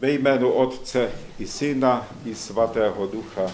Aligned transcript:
Ve 0.00 0.10
jménu 0.10 0.52
Otce 0.52 1.10
i 1.38 1.46
Syna 1.46 2.06
i 2.24 2.34
Svatého 2.34 3.06
Ducha. 3.06 3.52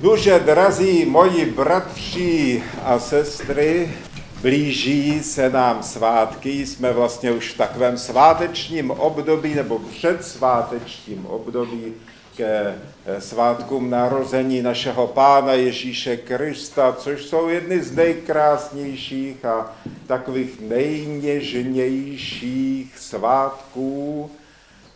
Duže 0.00 0.38
drazí 0.38 1.04
moji 1.04 1.46
bratři 1.46 2.62
a 2.84 2.98
sestry, 2.98 3.94
blíží 4.42 5.22
se 5.22 5.50
nám 5.50 5.82
svátky, 5.82 6.66
jsme 6.66 6.92
vlastně 6.92 7.32
už 7.32 7.52
v 7.52 7.56
takovém 7.56 7.98
svátečním 7.98 8.90
období 8.90 9.54
nebo 9.54 9.78
předsvátečním 9.78 11.26
období 11.26 11.94
ke 12.36 12.74
svátkům 13.18 13.90
narození 13.90 14.62
našeho 14.62 15.06
Pána 15.06 15.52
Ježíše 15.52 16.16
Krista, 16.16 16.96
což 16.98 17.24
jsou 17.24 17.48
jedny 17.48 17.82
z 17.82 17.96
nejkrásnějších 17.96 19.44
a 19.44 19.72
takových 20.06 20.60
nejněžnějších 20.60 22.98
svátků, 22.98 24.30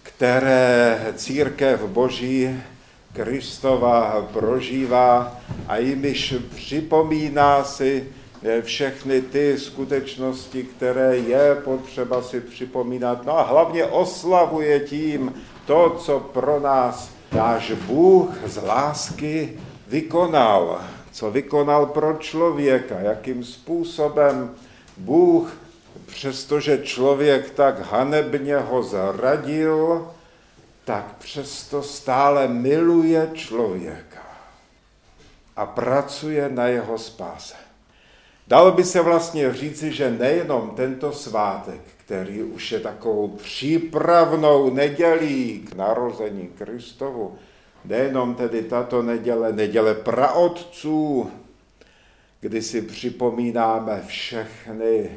které 0.03 1.07
církev 1.17 1.81
Boží 1.81 2.61
Kristova 3.13 4.29
prožívá 4.33 5.37
a 5.69 5.77
jimiž 5.77 6.35
připomíná 6.55 7.65
si 7.65 8.09
všechny 8.63 9.23
ty 9.23 9.59
skutečnosti, 9.59 10.63
které 10.63 11.17
je 11.17 11.57
potřeba 11.65 12.23
si 12.23 12.41
připomínat. 12.41 13.27
No 13.27 13.39
a 13.39 13.43
hlavně 13.43 13.85
oslavuje 13.85 14.81
tím 14.81 15.35
to, 15.67 15.97
co 15.99 16.21
pro 16.21 16.61
nás 16.61 17.18
náš 17.33 17.73
Bůh 17.73 18.31
z 18.47 18.63
lásky 18.63 19.59
vykonal, 19.87 20.81
co 21.13 21.31
vykonal 21.31 21.87
pro 21.87 22.17
člověka, 22.17 23.01
jakým 23.01 23.45
způsobem 23.45 24.55
Bůh, 24.97 25.53
přestože 26.07 26.79
člověk 26.79 27.51
tak 27.51 27.91
hanebně 27.91 28.57
ho 28.57 28.83
zradil, 28.83 30.11
tak 30.85 31.17
přesto 31.19 31.83
stále 31.83 32.49
miluje 32.49 33.31
člověka 33.35 34.23
a 35.57 35.67
pracuje 35.67 36.49
na 36.49 36.67
jeho 36.67 36.99
spáse. 36.99 37.55
Dalo 38.49 38.73
by 38.73 38.85
se 38.85 39.01
vlastně 39.03 39.55
říci, 39.55 39.93
že 39.93 40.11
nejenom 40.11 40.71
tento 40.77 41.13
svátek, 41.13 41.81
který 42.09 42.43
už 42.43 42.73
je 42.73 42.81
takovou 42.81 43.29
přípravnou 43.29 44.75
nedělí 44.75 45.59
k 45.71 45.75
narození 45.75 46.49
Kristovu, 46.59 47.39
nejenom 47.85 48.35
tedy 48.35 48.63
tato 48.63 49.03
neděle, 49.03 49.53
neděle 49.53 49.95
praotců, 49.95 51.31
kdy 52.41 52.63
si 52.63 52.83
připomínáme 52.83 54.03
všechny 54.07 55.11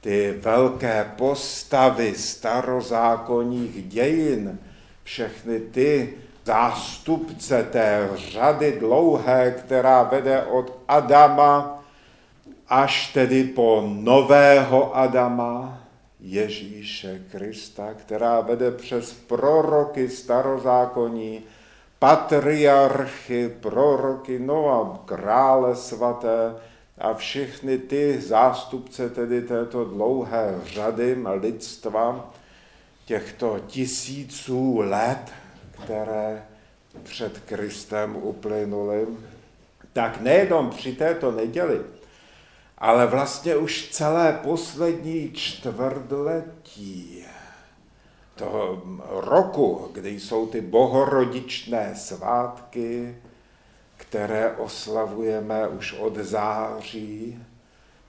ty 0.00 0.34
velké 0.40 1.12
postavy 1.16 2.14
starozákonních 2.14 3.88
dějin, 3.88 4.58
všechny 5.02 5.60
ty 5.60 6.14
zástupce 6.44 7.62
té 7.62 8.08
řady 8.14 8.76
dlouhé, 8.78 9.54
která 9.58 10.02
vede 10.02 10.42
od 10.42 10.78
Adama 10.88 11.84
až 12.68 13.12
tedy 13.12 13.44
po 13.44 13.82
nového 13.86 14.96
Adama, 14.96 15.85
Ježíše 16.20 17.22
Krista, 17.30 17.94
která 17.94 18.40
vede 18.40 18.70
přes 18.70 19.12
proroky 19.12 20.08
starozákonní, 20.08 21.42
patriarchy, 21.98 23.48
proroky, 23.60 24.38
no 24.38 24.68
a 24.68 25.04
krále 25.04 25.76
svaté 25.76 26.56
a 26.98 27.14
všechny 27.14 27.78
ty 27.78 28.20
zástupce 28.20 29.10
tedy 29.10 29.42
této 29.42 29.84
dlouhé 29.84 30.60
řady 30.64 31.16
lidstva, 31.40 32.34
těchto 33.04 33.58
tisíců 33.66 34.78
let, 34.78 35.32
které 35.84 36.42
před 37.02 37.38
Kristem 37.38 38.16
uplynuly, 38.16 39.06
tak 39.92 40.20
nejenom 40.20 40.70
při 40.70 40.92
této 40.92 41.32
neděli, 41.32 41.80
ale 42.78 43.06
vlastně 43.06 43.56
už 43.56 43.88
celé 43.88 44.40
poslední 44.42 45.32
čtvrtletí 45.32 47.24
toho 48.34 48.82
roku, 49.10 49.88
kdy 49.92 50.20
jsou 50.20 50.46
ty 50.46 50.60
bohorodičné 50.60 51.94
svátky, 51.94 53.16
které 53.96 54.52
oslavujeme 54.56 55.68
už 55.68 55.92
od 55.92 56.16
září, 56.16 57.42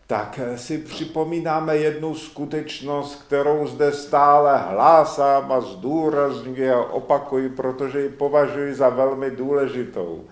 tak 0.08 0.40
si 0.56 0.78
připomínáme 0.78 1.78
jednu 1.78 2.16
skutečnost, 2.16 3.16
kterou 3.16 3.68
zde 3.68 3.92
stále 3.92 4.58
hlásám 4.58 5.52
a 5.52 5.62
zdůrazňuji 5.62 6.72
a 6.72 6.80
opakuji, 6.80 7.50
protože 7.50 8.02
ji 8.02 8.10
považuji 8.10 8.76
za 8.76 8.90
velmi 8.90 9.32
důležitou 9.32 10.24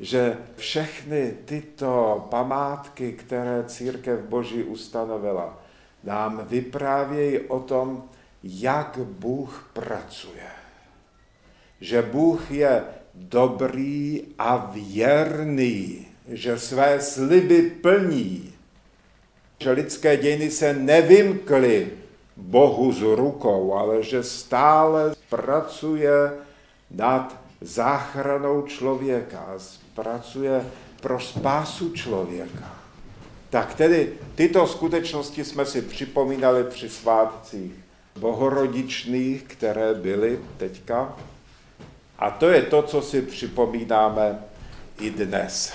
že 0.00 0.36
všechny 0.56 1.34
tyto 1.44 2.26
památky, 2.30 3.12
které 3.12 3.64
církev 3.64 4.20
Boží 4.20 4.62
ustanovila, 4.62 5.62
nám 6.04 6.46
vyprávějí 6.48 7.38
o 7.38 7.60
tom, 7.60 8.04
jak 8.42 8.98
Bůh 8.98 9.70
pracuje. 9.72 10.50
Že 11.80 12.02
Bůh 12.02 12.50
je 12.50 12.84
dobrý 13.14 14.22
a 14.38 14.70
věrný, 14.72 16.06
že 16.28 16.58
své 16.58 17.00
sliby 17.00 17.62
plní, 17.62 18.52
že 19.58 19.70
lidské 19.70 20.16
dějiny 20.16 20.50
se 20.50 20.74
nevymkly 20.74 21.90
Bohu 22.36 22.92
z 22.92 23.02
rukou, 23.02 23.74
ale 23.74 24.02
že 24.02 24.22
stále 24.22 25.14
pracuje 25.28 26.32
nad 26.90 27.39
záchranou 27.60 28.62
člověka, 28.62 29.46
pracuje 29.94 30.66
pro 31.00 31.20
spásu 31.20 31.92
člověka. 31.92 32.74
Tak 33.50 33.74
tedy 33.74 34.12
tyto 34.34 34.66
skutečnosti 34.66 35.44
jsme 35.44 35.66
si 35.66 35.82
připomínali 35.82 36.64
při 36.64 36.88
svátcích 36.88 37.72
bohorodičných, 38.18 39.42
které 39.42 39.94
byly 39.94 40.38
teďka. 40.56 41.16
A 42.18 42.30
to 42.30 42.48
je 42.48 42.62
to, 42.62 42.82
co 42.82 43.02
si 43.02 43.22
připomínáme 43.22 44.38
i 45.00 45.10
dnes. 45.10 45.72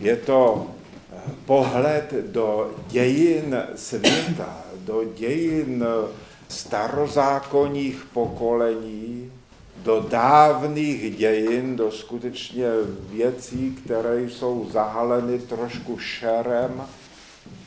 Je 0.00 0.16
to 0.16 0.66
eh, 0.66 1.20
pohled 1.44 2.12
do 2.12 2.74
dějin 2.88 3.62
světa, 3.74 4.62
do 4.78 5.04
dějin 5.04 5.84
starozákonních 6.48 8.06
pokolení, 8.12 9.25
do 9.86 10.00
dávných 10.00 11.16
dějin, 11.16 11.76
do 11.76 11.90
skutečně 11.90 12.66
věcí, 13.10 13.78
které 13.84 14.20
jsou 14.22 14.68
zahaleny 14.70 15.38
trošku 15.38 15.98
šerem 15.98 16.82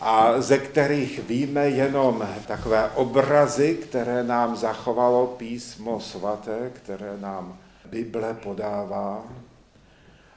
a 0.01 0.41
ze 0.41 0.57
kterých 0.57 1.19
víme 1.19 1.69
jenom 1.69 2.27
takové 2.47 2.89
obrazy, 2.89 3.75
které 3.75 4.23
nám 4.23 4.55
zachovalo 4.55 5.27
písmo 5.27 5.99
svaté, 5.99 6.71
které 6.73 7.17
nám 7.17 7.57
Bible 7.85 8.33
podává. 8.43 9.23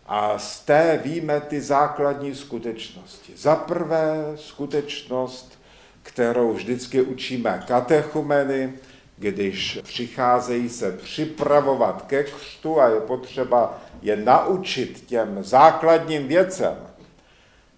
A 0.07 0.39
z 0.39 0.61
té 0.61 1.01
víme 1.05 1.41
ty 1.41 1.61
základní 1.61 2.35
skutečnosti. 2.35 3.33
Za 3.37 3.57
prvé 3.57 4.33
skutečnost, 4.37 5.59
kterou 6.03 6.53
vždycky 6.53 7.03
učíme 7.03 7.65
katechumeny, 7.69 8.73
když 9.23 9.79
přicházejí 9.83 10.69
se 10.69 10.93
připravovat 10.93 12.03
ke 12.03 12.25
křtu 12.25 12.81
a 12.81 12.89
je 12.89 13.01
potřeba 13.01 13.79
je 14.03 14.17
naučit 14.17 15.07
těm 15.07 15.39
základním 15.41 16.29
věcem, 16.29 16.77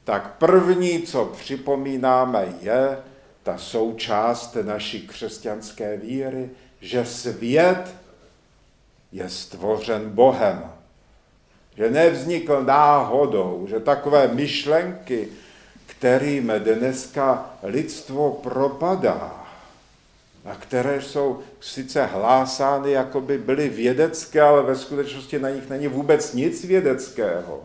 tak 0.04 0.34
první, 0.38 1.02
co 1.02 1.24
připomínáme, 1.24 2.54
je 2.60 2.98
ta 3.42 3.58
součást 3.58 4.56
naší 4.62 5.06
křesťanské 5.06 5.96
víry, 5.96 6.50
že 6.80 7.04
svět 7.04 7.94
je 9.12 9.28
stvořen 9.28 10.10
Bohem. 10.10 10.72
Že 11.76 11.90
nevznikl 11.90 12.62
náhodou, 12.62 13.66
že 13.70 13.80
takové 13.80 14.28
myšlenky, 14.28 15.28
kterým 15.86 16.52
dneska 16.58 17.50
lidstvo 17.62 18.30
propadá, 18.32 19.43
a 20.44 20.54
které 20.54 21.02
jsou 21.02 21.40
sice 21.60 22.06
hlásány, 22.06 22.90
jako 22.90 23.20
by 23.20 23.38
byly 23.38 23.68
vědecké, 23.68 24.42
ale 24.42 24.62
ve 24.62 24.76
skutečnosti 24.76 25.38
na 25.38 25.50
nich 25.50 25.68
není 25.68 25.88
vůbec 25.88 26.34
nic 26.34 26.64
vědeckého, 26.64 27.60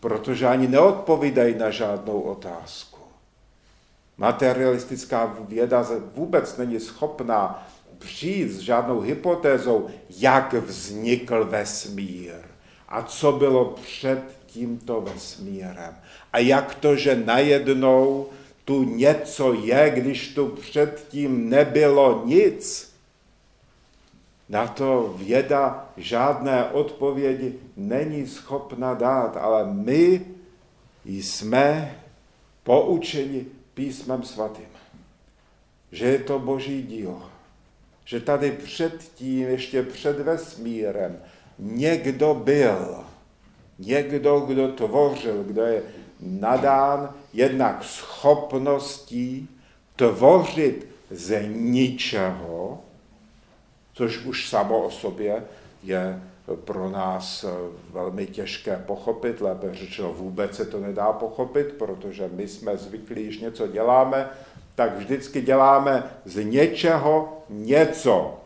protože 0.00 0.46
ani 0.46 0.68
neodpovídají 0.68 1.54
na 1.54 1.70
žádnou 1.70 2.20
otázku. 2.20 3.00
Materialistická 4.18 5.36
věda 5.48 5.86
vůbec 6.14 6.56
není 6.56 6.80
schopná 6.80 7.68
přijít 7.98 8.50
s 8.50 8.58
žádnou 8.58 9.00
hypotézou, 9.00 9.86
jak 10.10 10.52
vznikl 10.52 11.44
vesmír 11.44 12.34
a 12.88 13.02
co 13.02 13.32
bylo 13.32 13.64
před 13.64 14.22
tímto 14.46 15.00
vesmírem. 15.00 15.96
A 16.32 16.38
jak 16.38 16.74
to, 16.74 16.96
že 16.96 17.22
najednou 17.24 18.26
tu 18.66 18.82
něco 18.82 19.52
je, 19.52 19.90
když 19.90 20.34
tu 20.34 20.48
předtím 20.48 21.50
nebylo 21.50 22.22
nic. 22.24 22.92
Na 24.48 24.66
to 24.66 25.14
věda 25.18 25.88
žádné 25.96 26.64
odpovědi 26.64 27.54
není 27.76 28.26
schopna 28.26 28.94
dát, 28.94 29.36
ale 29.36 29.72
my 29.72 30.26
jsme 31.04 31.98
poučeni 32.62 33.46
písmem 33.74 34.22
svatým, 34.22 34.68
že 35.92 36.06
je 36.06 36.18
to 36.18 36.38
boží 36.38 36.82
dílo, 36.82 37.22
že 38.04 38.20
tady 38.20 38.50
předtím, 38.50 39.48
ještě 39.48 39.82
před 39.82 40.20
vesmírem, 40.20 41.18
někdo 41.58 42.34
byl, 42.34 43.04
někdo, 43.78 44.40
kdo 44.40 44.68
tvořil, 44.68 45.44
kdo 45.44 45.62
je 45.62 45.82
nadán 46.20 47.14
jednak 47.36 47.84
schopností 47.84 49.48
tvořit 49.96 50.88
ze 51.10 51.46
ničeho, 51.48 52.80
což 53.94 54.24
už 54.24 54.48
samo 54.48 54.82
o 54.82 54.90
sobě 54.90 55.44
je 55.82 56.22
pro 56.54 56.90
nás 56.90 57.44
velmi 57.92 58.26
těžké 58.26 58.82
pochopit, 58.86 59.40
lépe 59.40 59.74
řečeno 59.74 60.12
vůbec 60.12 60.56
se 60.56 60.64
to 60.64 60.80
nedá 60.80 61.12
pochopit, 61.12 61.72
protože 61.78 62.30
my 62.32 62.48
jsme 62.48 62.76
zvyklí, 62.76 63.22
když 63.22 63.40
něco 63.40 63.66
děláme, 63.66 64.28
tak 64.74 64.96
vždycky 64.96 65.40
děláme 65.40 66.10
z 66.24 66.44
něčeho 66.44 67.42
něco. 67.48 68.40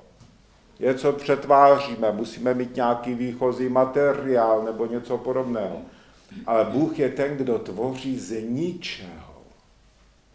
Něco 0.81 1.13
přetváříme, 1.13 2.13
musíme 2.13 2.55
mít 2.55 2.77
nějaký 2.77 3.15
výchozí 3.15 3.69
materiál 3.69 4.63
nebo 4.63 4.87
něco 4.87 5.19
podobného. 5.19 5.77
Ale 6.47 6.65
Bůh 6.65 6.99
je 6.99 7.09
ten, 7.09 7.37
kdo 7.37 7.59
tvoří 7.59 8.19
z 8.19 8.41
ničeho. 8.41 9.43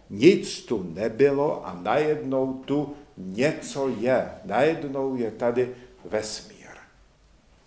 Nic 0.10 0.62
tu 0.62 0.92
nebylo 0.94 1.68
a 1.68 1.80
najednou 1.82 2.54
tu 2.54 2.94
něco 3.18 3.90
je. 4.00 4.32
Najednou 4.46 5.16
je 5.16 5.32
tady 5.32 5.76
vesmír. 6.06 6.56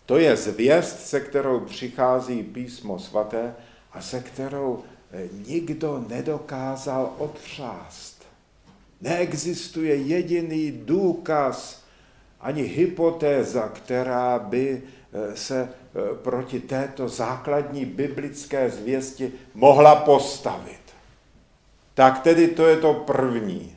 To 0.06 0.18
je 0.18 0.36
zvěst, 0.36 1.06
se 1.06 1.20
kterou 1.20 1.60
přichází 1.60 2.42
písmo 2.42 2.98
svaté 2.98 3.54
a 3.92 4.00
se 4.00 4.20
kterou 4.20 4.82
eh, 5.12 5.28
nikdo 5.46 6.04
nedokázal 6.08 7.14
otřást. 7.18 8.22
Neexistuje 9.00 9.94
jediný 9.94 10.72
důkaz 10.84 11.84
ani 12.40 12.62
hypotéza, 12.62 13.68
která 13.68 14.38
by 14.38 14.82
se 15.34 15.68
eh, 15.68 16.14
proti 16.14 16.60
této 16.60 17.08
základní 17.08 17.84
biblické 17.84 18.70
zvěsti 18.70 19.32
mohla 19.54 19.96
postavit. 19.96 20.80
Tak 21.94 22.22
tedy 22.22 22.48
to 22.48 22.66
je 22.66 22.76
to 22.76 22.94
první. 22.94 23.76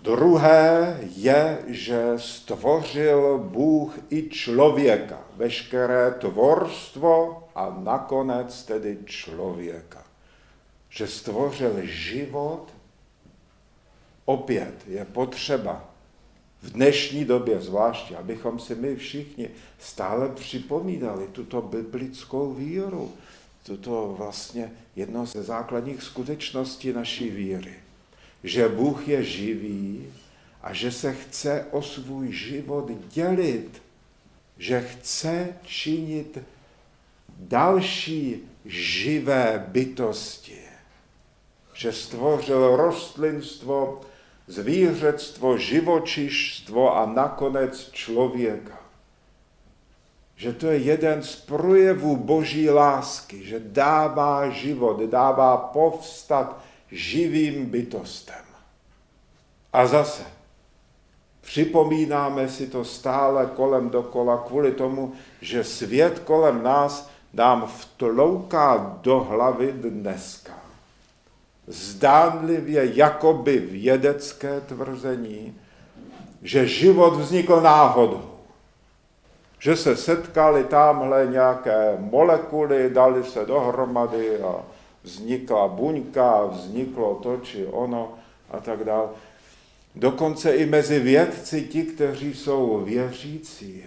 Druhé 0.00 0.98
je, 1.16 1.58
že 1.66 2.12
stvořil 2.16 3.38
Bůh 3.38 3.98
i 4.10 4.28
člověka, 4.28 5.18
veškeré 5.36 6.10
tvorstvo 6.10 7.44
a 7.54 7.76
nakonec 7.78 8.62
tedy 8.62 8.98
člověka. 9.04 10.04
Že 10.88 11.06
stvořil 11.06 11.72
život, 11.82 12.66
opět 14.24 14.74
je 14.86 15.04
potřeba 15.04 15.87
v 16.62 16.70
dnešní 16.70 17.24
době 17.24 17.60
zvláště, 17.60 18.16
abychom 18.16 18.58
si 18.58 18.74
my 18.74 18.96
všichni 18.96 19.50
stále 19.78 20.28
připomínali 20.28 21.26
tuto 21.32 21.62
biblickou 21.62 22.54
víru, 22.54 23.12
tuto 23.66 24.14
vlastně 24.18 24.72
jedno 24.96 25.26
ze 25.26 25.42
základních 25.42 26.02
skutečností 26.02 26.92
naší 26.92 27.30
víry 27.30 27.74
že 28.44 28.68
Bůh 28.68 29.08
je 29.08 29.24
živý 29.24 30.06
a 30.62 30.72
že 30.72 30.92
se 30.92 31.14
chce 31.14 31.66
o 31.70 31.82
svůj 31.82 32.32
život 32.32 32.90
dělit, 33.08 33.82
že 34.58 34.80
chce 34.80 35.48
činit 35.62 36.38
další 37.38 38.42
živé 38.64 39.64
bytosti, 39.68 40.58
že 41.74 41.92
stvořil 41.92 42.76
rostlinstvo, 42.76 44.00
zvířectvo, 44.48 45.58
živočišstvo 45.58 46.96
a 46.96 47.06
nakonec 47.06 47.90
člověka. 47.92 48.78
Že 50.36 50.52
to 50.52 50.66
je 50.66 50.78
jeden 50.78 51.22
z 51.22 51.36
projevů 51.36 52.16
boží 52.16 52.70
lásky, 52.70 53.44
že 53.44 53.60
dává 53.60 54.48
život, 54.48 55.00
dává 55.00 55.56
povstat 55.56 56.60
živým 56.90 57.66
bytostem. 57.66 58.44
A 59.72 59.86
zase, 59.86 60.22
připomínáme 61.40 62.48
si 62.48 62.66
to 62.66 62.84
stále 62.84 63.46
kolem 63.46 63.90
dokola 63.90 64.44
kvůli 64.46 64.72
tomu, 64.72 65.12
že 65.40 65.64
svět 65.64 66.18
kolem 66.18 66.62
nás 66.62 67.10
nám 67.34 67.66
vtlouká 67.66 68.98
do 69.02 69.20
hlavy 69.20 69.72
dneska. 69.72 70.67
Zdánlivě 71.68 72.90
jakoby 72.94 73.58
vědecké 73.58 74.60
tvrzení, 74.60 75.54
že 76.42 76.66
život 76.66 77.10
vznikl 77.10 77.60
náhodou. 77.60 78.22
Že 79.58 79.76
se 79.76 79.96
setkali 79.96 80.64
tamhle 80.64 81.26
nějaké 81.30 81.96
molekuly, 81.98 82.90
dali 82.90 83.24
se 83.24 83.46
dohromady 83.46 84.40
a 84.42 84.54
vznikla 85.02 85.68
buňka, 85.68 86.44
vzniklo 86.44 87.14
to 87.22 87.36
či 87.36 87.66
ono 87.66 88.14
a 88.50 88.60
tak 88.60 88.84
dále. 88.84 89.08
Dokonce 89.94 90.56
i 90.56 90.66
mezi 90.66 90.98
vědci, 91.00 91.62
ti, 91.62 91.82
kteří 91.82 92.34
jsou 92.34 92.80
věřící, 92.84 93.84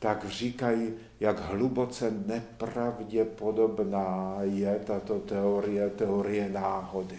tak 0.00 0.24
říkají, 0.28 0.92
jak 1.20 1.38
hluboce 1.38 2.12
nepravděpodobná 2.26 4.36
je 4.42 4.80
tato 4.84 5.18
teorie, 5.18 5.90
teorie 5.90 6.48
náhody. 6.48 7.18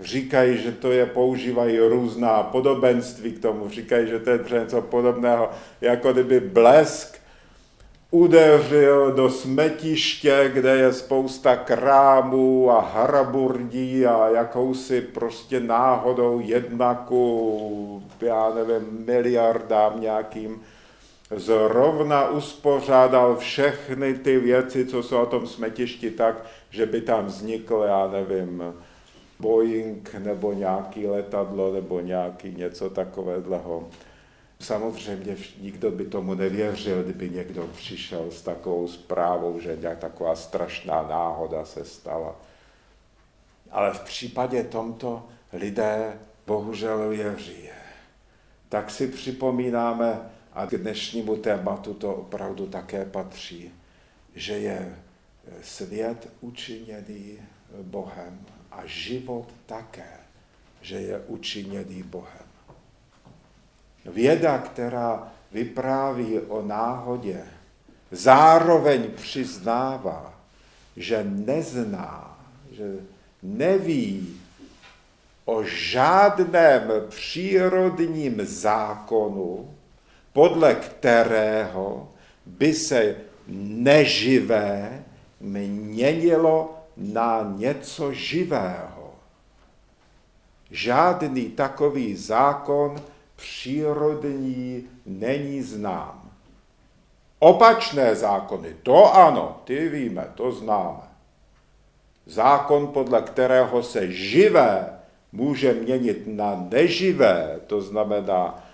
Říkají, 0.00 0.58
že 0.58 0.72
to 0.72 0.92
je, 0.92 1.06
používají 1.06 1.78
různá 1.78 2.42
podobenství 2.42 3.32
k 3.32 3.42
tomu, 3.42 3.68
říkají, 3.68 4.08
že 4.08 4.18
to 4.18 4.30
je 4.30 4.40
něco 4.52 4.82
podobného, 4.82 5.50
jako 5.80 6.12
kdyby 6.12 6.40
blesk 6.40 7.18
udeřil 8.10 9.12
do 9.12 9.30
smetiště, 9.30 10.50
kde 10.54 10.76
je 10.76 10.92
spousta 10.92 11.56
krámů 11.56 12.70
a 12.70 12.80
haraburdí 12.80 14.06
a 14.06 14.28
jakousi 14.28 15.00
prostě 15.00 15.60
náhodou 15.60 16.40
jednaku, 16.44 18.02
já 18.20 18.52
nevím, 18.54 19.04
miliardám 19.06 20.00
nějakým, 20.00 20.62
zrovna 21.36 22.28
uspořádal 22.28 23.36
všechny 23.36 24.14
ty 24.14 24.38
věci, 24.38 24.86
co 24.86 25.02
jsou 25.02 25.22
o 25.22 25.26
tom 25.26 25.46
smetišti 25.46 26.10
tak, 26.10 26.44
že 26.70 26.86
by 26.86 27.00
tam 27.00 27.26
vznikl, 27.26 27.84
já 27.86 28.08
nevím, 28.08 28.74
Boeing 29.40 30.14
nebo 30.14 30.52
nějaký 30.52 31.06
letadlo 31.06 31.72
nebo 31.72 32.00
nějaký 32.00 32.54
něco 32.54 32.90
takového 32.90 33.88
Samozřejmě 34.60 35.36
nikdo 35.60 35.90
by 35.90 36.04
tomu 36.04 36.34
nevěřil, 36.34 37.02
kdyby 37.02 37.30
někdo 37.30 37.66
přišel 37.76 38.30
s 38.30 38.42
takovou 38.42 38.88
zprávou, 38.88 39.60
že 39.60 39.76
nějak 39.80 39.98
taková 39.98 40.36
strašná 40.36 41.02
náhoda 41.02 41.64
se 41.64 41.84
stala. 41.84 42.36
Ale 43.70 43.94
v 43.94 44.00
případě 44.00 44.64
tomto 44.64 45.26
lidé 45.52 46.18
bohužel 46.46 47.08
věří. 47.08 47.68
Tak 48.68 48.90
si 48.90 49.08
připomínáme, 49.08 50.31
a 50.54 50.66
k 50.66 50.70
dnešnímu 50.70 51.36
tématu 51.36 51.94
to 51.94 52.14
opravdu 52.14 52.66
také 52.66 53.04
patří, 53.04 53.70
že 54.34 54.52
je 54.52 54.96
svět 55.62 56.28
učiněný 56.40 57.38
Bohem 57.82 58.40
a 58.70 58.82
život 58.86 59.46
také, 59.66 60.16
že 60.80 60.96
je 60.96 61.18
učiněný 61.18 62.02
Bohem. 62.02 62.46
Věda, 64.04 64.58
která 64.58 65.32
vypráví 65.52 66.38
o 66.38 66.62
náhodě, 66.62 67.44
zároveň 68.10 69.10
přiznává, 69.10 70.40
že 70.96 71.24
nezná, 71.24 72.38
že 72.70 72.96
neví 73.42 74.40
o 75.44 75.64
žádném 75.64 76.92
přírodním 77.08 78.46
zákonu, 78.46 79.74
podle 80.32 80.74
kterého 80.74 82.08
by 82.46 82.74
se 82.74 83.16
neživé 83.48 85.04
měnilo 85.40 86.74
na 86.96 87.54
něco 87.56 88.12
živého. 88.12 89.14
Žádný 90.70 91.44
takový 91.48 92.16
zákon 92.16 93.02
přírodní 93.36 94.84
není 95.06 95.62
znám. 95.62 96.30
Opačné 97.38 98.14
zákony, 98.14 98.76
to 98.82 99.14
ano, 99.14 99.60
ty 99.64 99.88
víme, 99.88 100.26
to 100.34 100.52
známe. 100.52 101.02
Zákon, 102.26 102.86
podle 102.86 103.22
kterého 103.22 103.82
se 103.82 104.12
živé 104.12 104.98
může 105.32 105.72
měnit 105.72 106.22
na 106.26 106.66
neživé, 106.70 107.60
to 107.66 107.82
znamená 107.82 108.64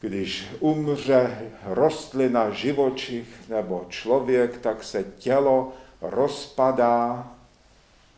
Když 0.00 0.46
umře 0.60 1.50
rostlina, 1.64 2.50
živočich 2.50 3.48
nebo 3.48 3.86
člověk, 3.88 4.58
tak 4.58 4.84
se 4.84 5.04
tělo 5.04 5.72
rozpadá 6.00 7.32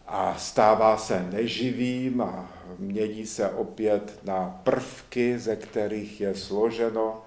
a 0.07 0.35
stává 0.39 0.99
se 0.99 1.23
neživým 1.23 2.21
a 2.21 2.49
mění 2.79 3.27
se 3.27 3.51
opět 3.51 4.25
na 4.25 4.61
prvky, 4.65 5.39
ze 5.39 5.57
kterých 5.57 6.21
je 6.21 6.35
složeno. 6.35 7.23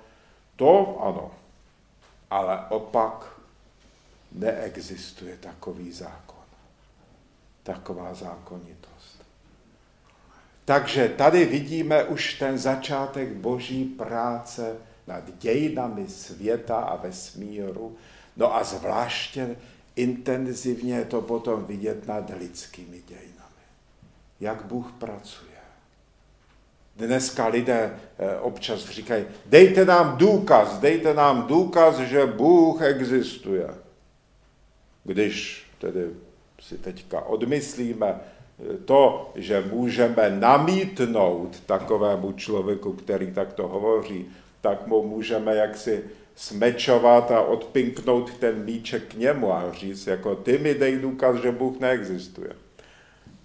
To 0.55 1.01
ano, 1.01 1.31
ale 2.29 2.65
opak 2.69 3.39
neexistuje 4.31 5.37
takový 5.37 5.91
zákon, 5.91 6.45
taková 7.63 8.13
zákonitost. 8.13 8.92
Takže 10.65 11.09
tady 11.09 11.45
vidíme 11.45 12.03
už 12.03 12.33
ten 12.33 12.57
začátek 12.57 13.29
boží 13.33 13.85
práce 13.85 14.75
nad 15.07 15.23
dějinami 15.37 16.07
světa 16.07 16.77
a 16.77 16.95
vesmíru, 16.95 17.95
no 18.37 18.55
a 18.55 18.63
zvláště 18.63 19.55
intenzivně 19.95 20.95
je 20.95 21.05
to 21.05 21.21
potom 21.21 21.65
vidět 21.65 22.07
nad 22.07 22.31
lidskými 22.39 23.01
dějinami. 23.07 23.63
Jak 24.39 24.65
Bůh 24.65 24.91
pracuje. 24.99 25.53
Dneska 26.95 27.47
lidé 27.47 27.99
eh, 28.17 28.37
občas 28.39 28.89
říkají, 28.89 29.25
dejte 29.45 29.85
nám 29.85 30.17
důkaz, 30.17 30.79
dejte 30.79 31.13
nám 31.13 31.47
důkaz, 31.47 31.97
že 31.97 32.25
Bůh 32.25 32.81
existuje. 32.81 33.69
Když 35.03 35.65
tedy 35.79 36.09
si 36.61 36.77
teďka 36.77 37.21
odmyslíme 37.21 38.19
to, 38.85 39.31
že 39.35 39.63
můžeme 39.71 40.29
namítnout 40.29 41.59
takovému 41.65 42.31
člověku, 42.31 42.93
který 42.93 43.31
takto 43.31 43.67
hovoří, 43.67 44.25
tak 44.61 44.87
mu 44.87 45.07
můžeme 45.07 45.55
jaksi 45.55 46.03
smečovat 46.35 47.31
a 47.31 47.41
odpinknout 47.41 48.37
ten 48.37 48.65
míček 48.65 49.03
k 49.03 49.13
němu 49.13 49.53
a 49.53 49.73
říct, 49.73 50.07
jako 50.07 50.35
ty 50.35 50.57
mi 50.57 50.73
dej 50.73 50.97
důkaz, 50.97 51.41
že 51.41 51.51
Bůh 51.51 51.79
neexistuje. 51.79 52.49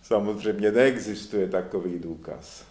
Samozřejmě 0.02 0.72
neexistuje 0.72 1.48
takový 1.48 1.98
důkaz. 1.98 2.64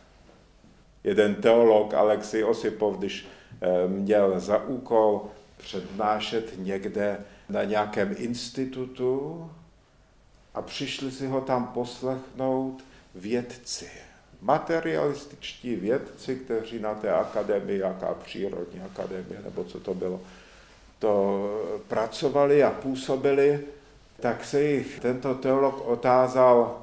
Jeden 1.03 1.35
teolog, 1.35 1.93
Alexej 1.93 2.43
Osipov, 2.43 2.97
když 2.97 3.27
eh, 3.61 3.87
měl 3.87 4.39
za 4.39 4.63
úkol 4.63 5.21
přednášet 5.57 6.53
někde 6.57 7.17
na 7.49 7.63
nějakém 7.63 8.15
institutu 8.17 9.49
a 10.57 10.61
přišli 10.61 11.11
si 11.11 11.27
ho 11.27 11.41
tam 11.41 11.67
poslechnout 11.67 12.83
vědci. 13.15 13.89
Materialističtí 14.41 15.75
vědci, 15.75 16.35
kteří 16.35 16.79
na 16.79 16.93
té 16.93 17.13
akademii, 17.13 17.79
jaká 17.79 18.13
přírodní 18.13 18.81
akademie, 18.81 19.41
nebo 19.43 19.63
co 19.63 19.79
to 19.79 19.93
bylo, 19.93 20.21
to 20.99 21.43
pracovali 21.87 22.63
a 22.63 22.71
působili, 22.71 23.59
tak 24.19 24.45
se 24.45 24.63
jich 24.63 24.99
tento 24.99 25.35
teolog 25.35 25.87
otázal 25.87 26.81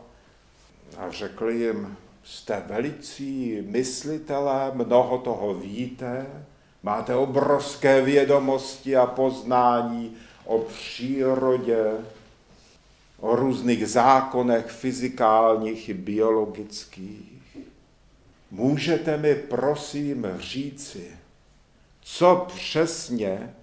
a 0.98 1.10
řekl 1.10 1.50
jim, 1.50 1.96
jste 2.24 2.62
velicí 2.66 3.62
myslitelé, 3.66 4.70
mnoho 4.74 5.18
toho 5.18 5.54
víte, 5.54 6.26
máte 6.82 7.14
obrovské 7.14 8.02
vědomosti 8.02 8.96
a 8.96 9.06
poznání 9.06 10.16
o 10.44 10.58
přírodě, 10.58 11.92
o 13.24 13.36
různých 13.36 13.88
zákonech 13.88 14.66
fyzikálních 14.66 15.88
i 15.88 15.94
biologických. 15.94 17.56
Můžete 18.50 19.16
mi 19.16 19.34
prosím 19.34 20.26
říci, 20.38 21.10
co 22.02 22.46
přesně 22.54 23.54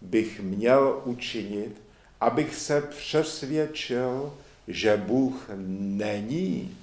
bych 0.00 0.40
měl 0.40 1.02
učinit, 1.04 1.82
abych 2.20 2.54
se 2.54 2.80
přesvědčil, 2.80 4.32
že 4.68 4.96
Bůh 4.96 5.50
není? 5.96 6.76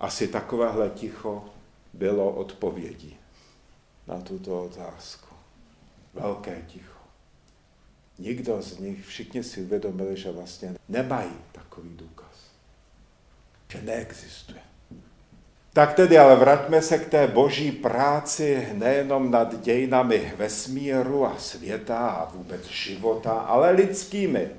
Asi 0.00 0.28
takovéhle 0.28 0.90
ticho 0.90 1.44
bylo 1.92 2.30
odpovědí 2.30 3.16
na 4.06 4.20
tuto 4.20 4.64
otázku. 4.64 5.34
Velké 6.14 6.62
ticho. 6.68 6.91
Nikdo 8.22 8.62
z 8.62 8.78
nich, 8.78 9.06
všichni 9.06 9.44
si 9.44 9.60
uvědomili, 9.60 10.16
že 10.16 10.30
vlastně 10.30 10.74
nemají 10.88 11.32
takový 11.52 11.90
důkaz. 11.96 12.50
Že 13.68 13.82
neexistuje. 13.82 14.60
Tak 15.72 15.94
tedy 15.94 16.18
ale 16.18 16.36
vraťme 16.36 16.82
se 16.82 16.98
k 16.98 17.08
té 17.08 17.26
boží 17.26 17.72
práci 17.72 18.68
nejenom 18.72 19.30
nad 19.30 19.62
dějinami 19.62 20.32
vesmíru 20.36 21.26
a 21.26 21.38
světa 21.38 22.08
a 22.08 22.30
vůbec 22.30 22.66
života, 22.66 23.32
ale 23.32 23.70
lidskými, 23.70 24.50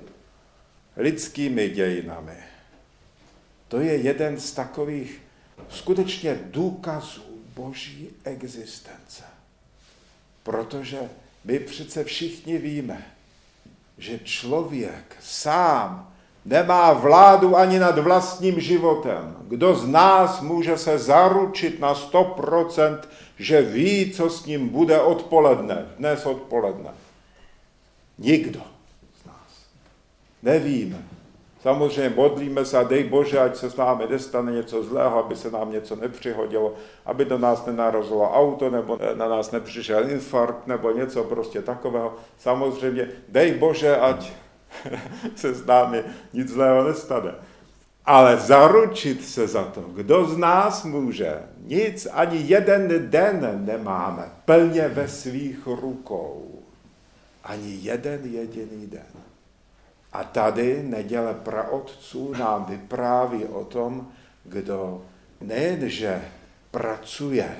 lidskými 0.98 1.70
dějinami. 1.70 2.38
To 3.67 3.79
je 3.79 3.96
jeden 3.96 4.39
z 4.39 4.51
takových 4.51 5.22
skutečně 5.70 6.39
důkazů 6.46 7.43
boží 7.55 8.10
existence. 8.24 9.24
Protože 10.43 11.00
my 11.43 11.60
přece 11.60 12.03
všichni 12.03 12.58
víme, 12.58 13.05
že 13.98 14.20
člověk 14.20 15.18
sám 15.22 16.14
nemá 16.46 16.94
vládu 16.94 17.58
ani 17.58 17.80
nad 17.80 18.00
vlastním 18.00 18.60
životem. 18.60 19.36
Kdo 19.48 19.76
z 19.76 19.88
nás 19.88 20.42
může 20.42 20.78
se 20.78 20.98
zaručit 20.98 21.80
na 21.80 21.94
100%, 21.94 23.00
že 23.40 23.62
ví, 23.62 24.12
co 24.12 24.30
s 24.30 24.46
ním 24.46 24.70
bude 24.70 25.02
odpoledne, 25.02 25.86
dnes 25.98 26.26
odpoledne? 26.26 26.90
Nikdo 28.18 28.62
z 29.22 29.26
nás. 29.26 29.52
Nevíme. 30.44 30.98
Samozřejmě 31.63 32.10
modlíme 32.15 32.65
se 32.65 32.77
a 32.77 32.84
dej 32.84 33.03
Bože, 33.03 33.39
ať 33.39 33.55
se 33.55 33.70
s 33.70 33.75
námi 33.75 34.03
nestane 34.10 34.51
něco 34.51 34.84
zlého, 34.84 35.25
aby 35.25 35.36
se 35.36 35.51
nám 35.51 35.72
něco 35.72 35.96
nepřihodilo, 35.96 36.74
aby 37.05 37.25
do 37.25 37.38
nás 37.38 37.65
nenarozilo 37.65 38.34
auto, 38.34 38.70
nebo 38.70 39.00
na 39.15 39.29
nás 39.29 39.51
nepřišel 39.51 40.10
infarkt, 40.10 40.67
nebo 40.67 40.91
něco 40.91 41.24
prostě 41.24 41.62
takového. 41.62 42.15
Samozřejmě 42.38 43.08
dej 43.29 43.53
Bože, 43.53 43.98
ať 43.98 44.32
se 45.36 45.53
s 45.53 45.65
námi 45.65 46.03
nic 46.34 46.50
zlého 46.50 46.84
nestane. 46.84 47.36
Ale 48.05 48.38
zaručit 48.38 49.25
se 49.25 49.48
za 49.48 49.63
to, 49.63 49.82
kdo 49.82 50.25
z 50.25 50.38
nás 50.38 50.84
může, 50.84 51.39
nic, 51.58 52.08
ani 52.12 52.38
jeden 52.38 53.10
den 53.10 53.65
nemáme 53.65 54.32
plně 54.46 54.88
ve 54.88 55.08
svých 55.08 55.67
rukou. 55.67 56.60
Ani 57.43 57.77
jeden 57.82 58.20
jediný 58.24 58.88
den. 58.88 59.33
A 60.13 60.24
tady 60.24 60.84
neděle 60.84 61.34
praotců 61.34 62.34
nám 62.34 62.65
vypráví 62.65 63.46
o 63.46 63.65
tom, 63.65 64.12
kdo 64.43 65.05
nejenže 65.41 66.32
pracuje 66.72 67.58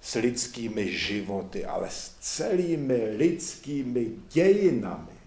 s 0.00 0.14
lidskými 0.14 0.98
životy, 0.98 1.64
ale 1.64 1.90
s 1.90 2.14
celými 2.20 3.16
lidskými 3.16 4.06
dějinami. 4.32 5.18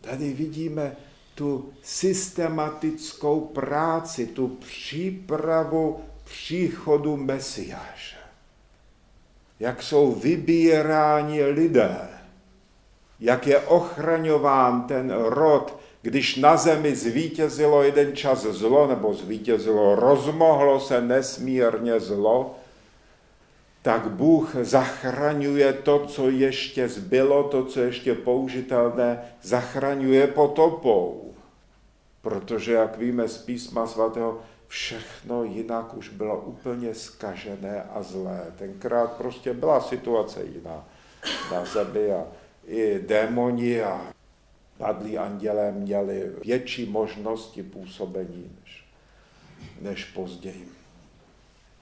Tady 0.00 0.32
vidíme 0.32 0.96
tu 1.34 1.72
systematickou 1.82 3.40
práci, 3.40 4.26
tu 4.26 4.48
přípravu 4.48 6.00
příchodu 6.24 7.16
Mesiáše. 7.16 8.16
Jak 9.60 9.82
jsou 9.82 10.14
vybíráni 10.14 11.44
lidé, 11.44 12.17
jak 13.20 13.46
je 13.46 13.58
ochraňován 13.58 14.82
ten 14.82 15.10
rod, 15.10 15.78
když 16.02 16.36
na 16.36 16.56
zemi 16.56 16.96
zvítězilo 16.96 17.82
jeden 17.82 18.16
čas 18.16 18.42
zlo, 18.42 18.86
nebo 18.86 19.14
zvítězilo, 19.14 19.94
rozmohlo 19.94 20.80
se 20.80 21.00
nesmírně 21.00 22.00
zlo, 22.00 22.54
tak 23.82 24.10
Bůh 24.10 24.56
zachraňuje 24.62 25.72
to, 25.72 26.06
co 26.06 26.30
ještě 26.30 26.88
zbylo, 26.88 27.44
to, 27.44 27.64
co 27.64 27.80
ještě 27.80 28.14
použitelné, 28.14 29.22
zachraňuje 29.42 30.26
potopou. 30.26 31.34
Protože, 32.22 32.72
jak 32.72 32.98
víme 32.98 33.28
z 33.28 33.38
písma 33.38 33.86
svatého, 33.86 34.40
všechno 34.66 35.44
jinak 35.44 35.94
už 35.94 36.08
bylo 36.08 36.40
úplně 36.40 36.94
skažené 36.94 37.82
a 37.82 38.02
zlé. 38.02 38.52
Tenkrát 38.58 39.12
prostě 39.12 39.52
byla 39.52 39.80
situace 39.80 40.44
jiná 40.44 40.84
na 41.52 41.64
zemi 41.64 42.12
a 42.12 42.24
i 42.68 43.00
démoni 43.06 43.82
a 43.82 44.00
padlí 44.78 45.18
andělé 45.18 45.72
měli 45.72 46.32
větší 46.44 46.86
možnosti 46.86 47.62
působení 47.62 48.50
než, 48.60 48.84
než 49.80 50.04
později. 50.04 50.68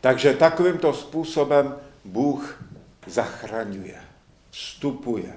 Takže 0.00 0.34
takovýmto 0.34 0.92
způsobem 0.92 1.74
Bůh 2.04 2.64
zachraňuje, 3.06 3.98
vstupuje. 4.50 5.32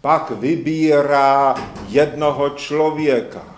Pak 0.00 0.30
vybírá 0.30 1.54
jednoho 1.88 2.50
člověka, 2.50 3.54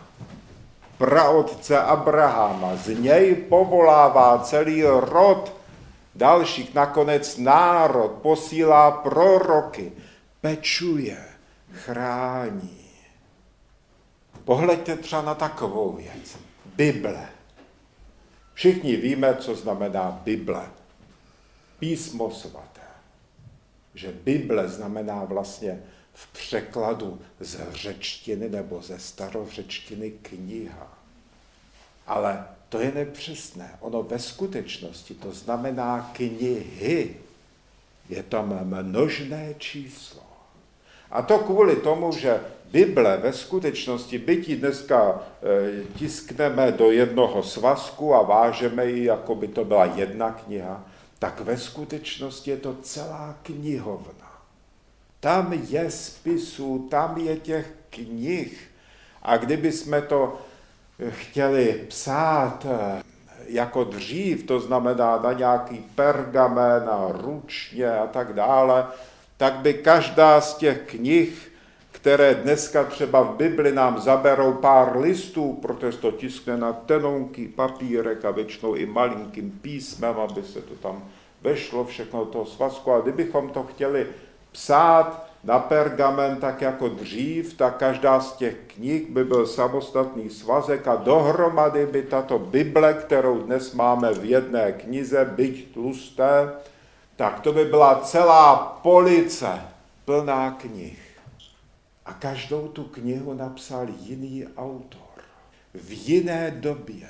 praotce 0.99 1.79
Abrahama. 1.79 2.77
Z 2.77 2.99
něj 2.99 3.35
povolává 3.35 4.39
celý 4.39 4.83
rod 4.85 5.53
dalších. 6.15 6.75
Nakonec 6.75 7.37
národ 7.37 8.11
posílá 8.23 8.91
proroky, 8.91 9.93
pečuje, 10.47 11.25
chrání. 11.73 12.91
Pohleďte 14.45 14.97
třeba 14.97 15.23
na 15.23 15.35
takovou 15.35 15.93
věc. 15.93 16.39
Bible. 16.65 17.29
Všichni 18.55 18.97
víme, 18.97 19.37
co 19.37 19.55
znamená 19.55 20.21
Bible. 20.25 20.71
Písmo 21.79 22.31
svaté. 22.31 22.81
Že 23.95 24.13
Bible 24.13 24.69
znamená 24.69 25.25
vlastně 25.25 25.83
v 26.15 26.33
překladu 26.33 27.21
z 27.41 27.73
řečtiny 27.73 28.49
nebo 28.49 28.83
ze 28.83 28.99
starořečtiny 28.99 30.11
kniha. 30.11 30.99
Ale 32.07 32.47
to 32.69 32.81
je 32.81 32.93
nepřesné. 32.93 33.77
Ono 33.81 34.03
ve 34.03 34.19
skutečnosti 34.19 35.15
to 35.15 35.33
znamená 35.33 36.11
knihy. 36.13 37.17
Je 38.09 38.23
tam 38.23 38.59
množné 38.65 39.55
číslo. 39.59 40.26
A 41.11 41.23
to 41.23 41.39
kvůli 41.39 41.77
tomu, 41.77 42.13
že 42.13 42.41
Bible 42.73 43.17
ve 43.17 43.33
skutečnosti, 43.33 44.19
byť 44.19 44.61
dneska 44.61 44.99
e, 45.09 45.85
tiskneme 45.95 46.73
do 46.73 46.91
jednoho 46.91 47.43
svazku 47.43 48.15
a 48.15 48.23
vážeme 48.23 48.87
ji, 48.87 49.05
jako 49.05 49.35
by 49.35 49.49
to 49.49 49.65
byla 49.65 49.85
jedna 49.85 50.31
kniha, 50.31 50.85
tak 51.19 51.41
ve 51.41 51.57
skutečnosti 51.57 52.51
je 52.51 52.57
to 52.57 52.75
celá 52.83 53.35
knihovna. 53.43 54.43
Tam 55.21 55.53
je 55.53 55.91
spisů, 55.91 56.89
tam 56.91 57.17
je 57.17 57.37
těch 57.37 57.73
knih. 57.91 58.71
A 59.23 59.37
kdyby 59.37 59.73
jsme 59.73 60.03
to 60.03 60.39
chtěli 61.09 61.85
psát 61.89 62.67
e, 62.67 63.03
jako 63.47 63.85
dřív, 63.85 64.43
to 64.43 64.61
znamená 64.61 65.19
na 65.23 65.33
nějaký 65.33 65.79
pergamen 65.95 66.89
a 66.91 67.09
ručně 67.11 67.91
a 67.91 68.07
tak 68.07 68.33
dále, 68.33 68.87
tak 69.37 69.55
by 69.55 69.75
každá 69.75 70.41
z 70.41 70.55
těch 70.55 70.81
knih 70.87 71.57
které 71.97 72.35
dneska 72.35 72.85
třeba 72.85 73.23
v 73.23 73.37
Bibli 73.37 73.73
nám 73.73 74.01
zaberou 74.01 74.53
pár 74.53 74.99
listů, 74.99 75.59
protože 75.63 75.99
to 75.99 76.11
tiskne 76.13 76.57
na 76.57 76.73
tenonký 76.73 77.49
papírek 77.49 78.25
a 78.25 78.31
většinou 78.31 78.75
i 78.75 78.87
malinkým 78.87 79.59
písmem, 79.63 80.15
aby 80.21 80.43
se 80.43 80.63
to 80.63 80.75
tam 80.75 81.05
vešlo 81.43 81.85
všechno 81.85 82.25
do 82.25 82.31
toho 82.31 82.47
svazku. 82.47 82.93
A 82.93 83.01
kdybychom 83.01 83.49
to 83.49 83.63
chtěli 83.63 84.07
psát 84.53 85.27
na 85.45 85.59
pergamen 85.59 86.37
tak 86.37 86.63
jako 86.63 86.89
dřív, 86.89 87.55
tak 87.55 87.77
každá 87.77 88.21
z 88.21 88.33
těch 88.37 88.57
knih 88.67 89.11
by 89.11 89.25
byl 89.25 89.47
samostatný 89.47 90.31
svazek 90.31 90.89
a 90.89 90.97
dohromady 90.97 91.87
by 91.87 92.03
tato 92.03 92.39
Bible, 92.39 92.95
kterou 92.95 93.39
dnes 93.39 93.73
máme 93.73 94.15
v 94.15 94.25
jedné 94.25 94.73
knize, 94.73 95.33
byť 95.37 95.75
tlusté, 95.75 96.51
tak 97.17 97.41
to 97.41 97.53
by 97.53 97.65
byla 97.65 98.01
celá 98.01 98.57
police 98.83 99.61
plná 100.05 100.51
knih. 100.51 100.99
A 102.07 102.13
každou 102.13 102.69
tu 102.69 102.85
knihu 102.85 103.35
napsal 103.35 103.87
jiný 104.01 104.47
autor 104.57 105.23
v 105.75 106.09
jiné 106.09 106.51
době. 106.51 107.09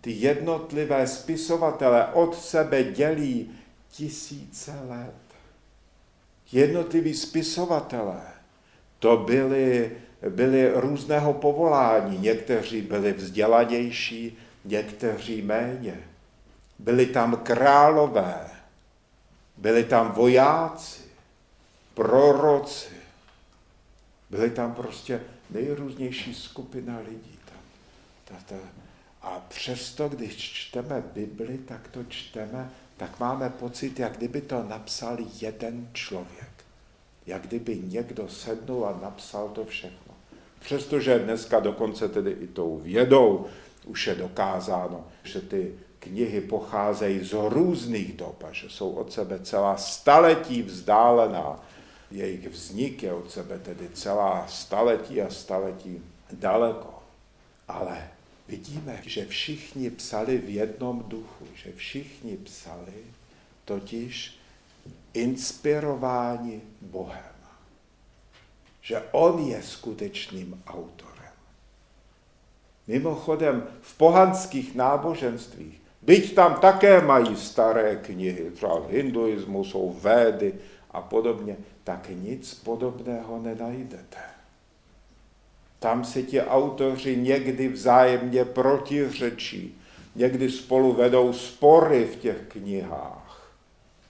Ty 0.00 0.12
jednotlivé 0.12 1.06
spisovatele 1.06 2.06
od 2.06 2.38
sebe 2.38 2.84
dělí 2.84 3.50
tisíce 3.90 4.72
let. 4.88 5.14
Jednotliví 6.52 7.14
spisovatelé, 7.14 8.22
to 8.98 9.16
byli, 9.16 9.96
byli 10.28 10.72
různého 10.74 11.32
povolání. 11.32 12.18
Někteří 12.18 12.82
byli 12.82 13.12
vzdělanější, 13.12 14.38
někteří 14.64 15.42
méně. 15.42 16.00
Byli 16.78 17.06
tam 17.06 17.36
králové, 17.36 18.55
byli 19.56 19.84
tam 19.84 20.12
vojáci, 20.12 21.02
proroci, 21.94 22.96
Byly 24.30 24.50
tam 24.50 24.74
prostě 24.74 25.20
nejrůznější 25.50 26.34
skupina 26.34 26.98
lidí. 26.98 27.38
Tam, 27.44 27.58
ta, 28.24 28.34
ta. 28.46 28.56
A 29.22 29.40
přesto, 29.48 30.08
když 30.08 30.36
čteme 30.36 31.02
Bibli, 31.14 31.58
tak 31.58 31.88
to 31.88 32.04
čteme, 32.04 32.70
tak 32.96 33.20
máme 33.20 33.50
pocit, 33.50 33.98
jak 33.98 34.16
kdyby 34.16 34.40
to 34.40 34.62
napsal 34.62 35.18
jeden 35.40 35.88
člověk. 35.92 36.64
Jak 37.26 37.42
kdyby 37.42 37.76
někdo 37.76 38.28
sednul 38.28 38.86
a 38.86 38.98
napsal 39.02 39.48
to 39.48 39.64
všechno. 39.64 40.14
Přestože 40.60 41.18
dneska 41.18 41.60
dokonce 41.60 42.08
tedy 42.08 42.30
i 42.30 42.46
tou 42.46 42.78
vědou 42.78 43.46
už 43.84 44.06
je 44.06 44.14
dokázáno, 44.14 45.06
že 45.22 45.40
ty 45.40 45.74
knihy 46.06 46.40
pocházejí 46.40 47.24
z 47.24 47.34
různých 47.48 48.12
dob 48.12 48.44
a 48.44 48.52
že 48.52 48.70
jsou 48.70 48.90
od 48.90 49.12
sebe 49.12 49.38
celá 49.42 49.76
staletí 49.76 50.62
vzdálená 50.62 51.60
jejich 52.10 52.48
vznik 52.48 53.02
je 53.02 53.12
od 53.12 53.30
sebe 53.30 53.58
tedy 53.58 53.88
celá 53.88 54.46
staletí 54.46 55.22
a 55.22 55.30
staletí 55.30 56.02
daleko. 56.32 57.02
Ale 57.68 58.10
vidíme, 58.48 59.02
že 59.06 59.26
všichni 59.26 59.90
psali 59.90 60.38
v 60.38 60.50
jednom 60.50 61.04
duchu, 61.08 61.46
že 61.54 61.72
všichni 61.72 62.36
psali 62.36 63.04
totiž 63.64 64.38
inspirováni 65.14 66.60
Bohem. 66.80 67.36
Že 68.82 69.02
On 69.12 69.46
je 69.46 69.62
skutečným 69.62 70.62
autorem. 70.66 71.16
Mimochodem, 72.86 73.66
v 73.82 73.94
pohanských 73.98 74.74
náboženstvích, 74.74 75.80
byť 76.06 76.34
tam 76.34 76.54
také 76.54 77.00
mají 77.00 77.36
staré 77.36 77.96
knihy, 77.96 78.50
třeba 78.50 78.80
v 78.80 78.90
hinduismu 78.90 79.64
jsou 79.64 79.96
védy 80.00 80.54
a 80.90 81.00
podobně, 81.00 81.56
tak 81.84 82.08
nic 82.08 82.54
podobného 82.54 83.38
nenajdete. 83.42 84.18
Tam 85.78 86.04
se 86.04 86.22
ti 86.22 86.40
autoři 86.40 87.16
někdy 87.16 87.68
vzájemně 87.68 88.44
protiřečí, 88.44 89.78
někdy 90.16 90.50
spolu 90.50 90.92
vedou 90.92 91.32
spory 91.32 92.04
v 92.04 92.16
těch 92.16 92.36
knihách, 92.48 93.52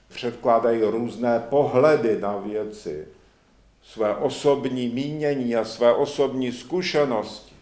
předkládají 0.08 0.82
různé 0.82 1.40
pohledy 1.48 2.20
na 2.20 2.36
věci, 2.36 3.08
své 3.82 4.16
osobní 4.16 4.88
mínění 4.88 5.56
a 5.56 5.64
své 5.64 5.94
osobní 5.94 6.52
zkušenosti. 6.52 7.55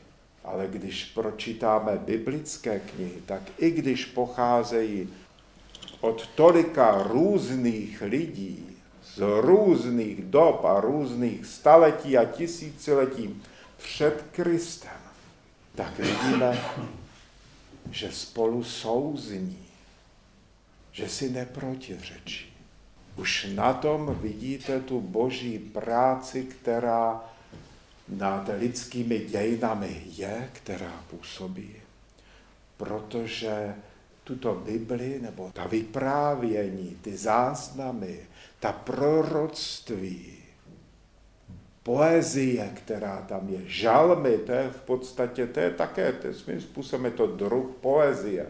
Ale 0.44 0.66
když 0.68 1.04
pročítáme 1.04 1.92
biblické 1.96 2.80
knihy, 2.80 3.22
tak 3.26 3.42
i 3.58 3.70
když 3.70 4.04
pocházejí 4.04 5.08
od 6.00 6.26
tolika 6.26 7.02
různých 7.02 8.02
lidí, 8.02 8.66
z 9.14 9.22
různých 9.40 10.24
dob 10.24 10.64
a 10.64 10.80
různých 10.80 11.46
staletí 11.46 12.18
a 12.18 12.24
tisíciletí 12.24 13.42
před 13.76 14.24
Kristem, 14.32 15.00
tak 15.74 15.98
vidíme, 15.98 16.64
že 17.90 18.12
spolu 18.12 18.64
souzní, 18.64 19.66
že 20.92 21.08
si 21.08 21.30
neprotiřečí. 21.30 22.52
Už 23.16 23.46
na 23.54 23.72
tom 23.72 24.18
vidíte 24.22 24.80
tu 24.80 25.00
boží 25.00 25.58
práci, 25.58 26.42
která 26.42 27.24
nad 28.08 28.50
lidskými 28.58 29.18
dějinami 29.18 30.02
je, 30.06 30.50
která 30.52 31.04
působí. 31.10 31.76
Protože 32.76 33.74
tuto 34.24 34.54
Bibli, 34.54 35.18
nebo 35.22 35.50
ta 35.52 35.66
vyprávění, 35.66 36.98
ty 37.02 37.16
záznamy, 37.16 38.20
ta 38.60 38.72
proroctví, 38.72 40.38
poezie, 41.82 42.72
která 42.74 43.22
tam 43.28 43.48
je, 43.48 43.60
žalmy, 43.66 44.38
to 44.38 44.52
je 44.52 44.70
v 44.70 44.80
podstatě, 44.80 45.46
to 45.46 45.60
je 45.60 45.70
také, 45.70 46.12
to 46.12 46.26
je 46.26 46.34
svým 46.34 46.60
způsobem 46.60 47.04
je 47.04 47.10
to 47.10 47.26
druh 47.26 47.66
poezie. 47.80 48.46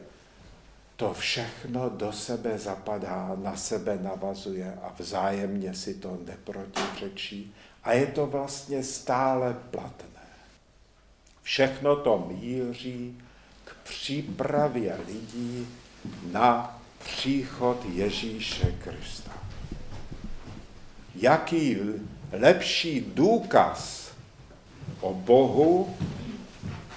To 0.97 1.15
všechno 1.15 1.89
do 1.89 2.13
sebe 2.13 2.59
zapadá, 2.59 3.37
na 3.43 3.57
sebe 3.57 3.99
navazuje 4.03 4.79
a 4.83 4.95
vzájemně 4.99 5.75
si 5.75 5.95
to 5.95 6.19
neprotiřečí 6.27 7.55
a 7.85 7.93
je 7.93 8.07
to 8.07 8.27
vlastně 8.27 8.83
stále 8.83 9.57
platné. 9.71 10.27
Všechno 11.43 11.97
to 11.97 12.27
míří 12.29 13.19
k 13.65 13.77
přípravě 13.85 14.99
lidí 15.07 15.67
na 16.33 16.81
příchod 16.99 17.85
Ježíše 17.85 18.75
Krista 18.85 19.45
jaký 21.15 21.79
lepší 22.33 23.13
důkaz 23.15 24.11
o 25.01 25.15
Bohu 25.15 25.97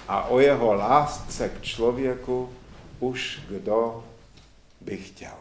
a 0.08 0.24
o 0.24 0.40
jeho 0.40 0.74
lásce 0.74 1.48
k 1.48 1.62
člověku 1.62 2.50
už 3.00 3.40
kdo 3.48 4.04
by 4.80 4.96
chtěl. 4.96 5.36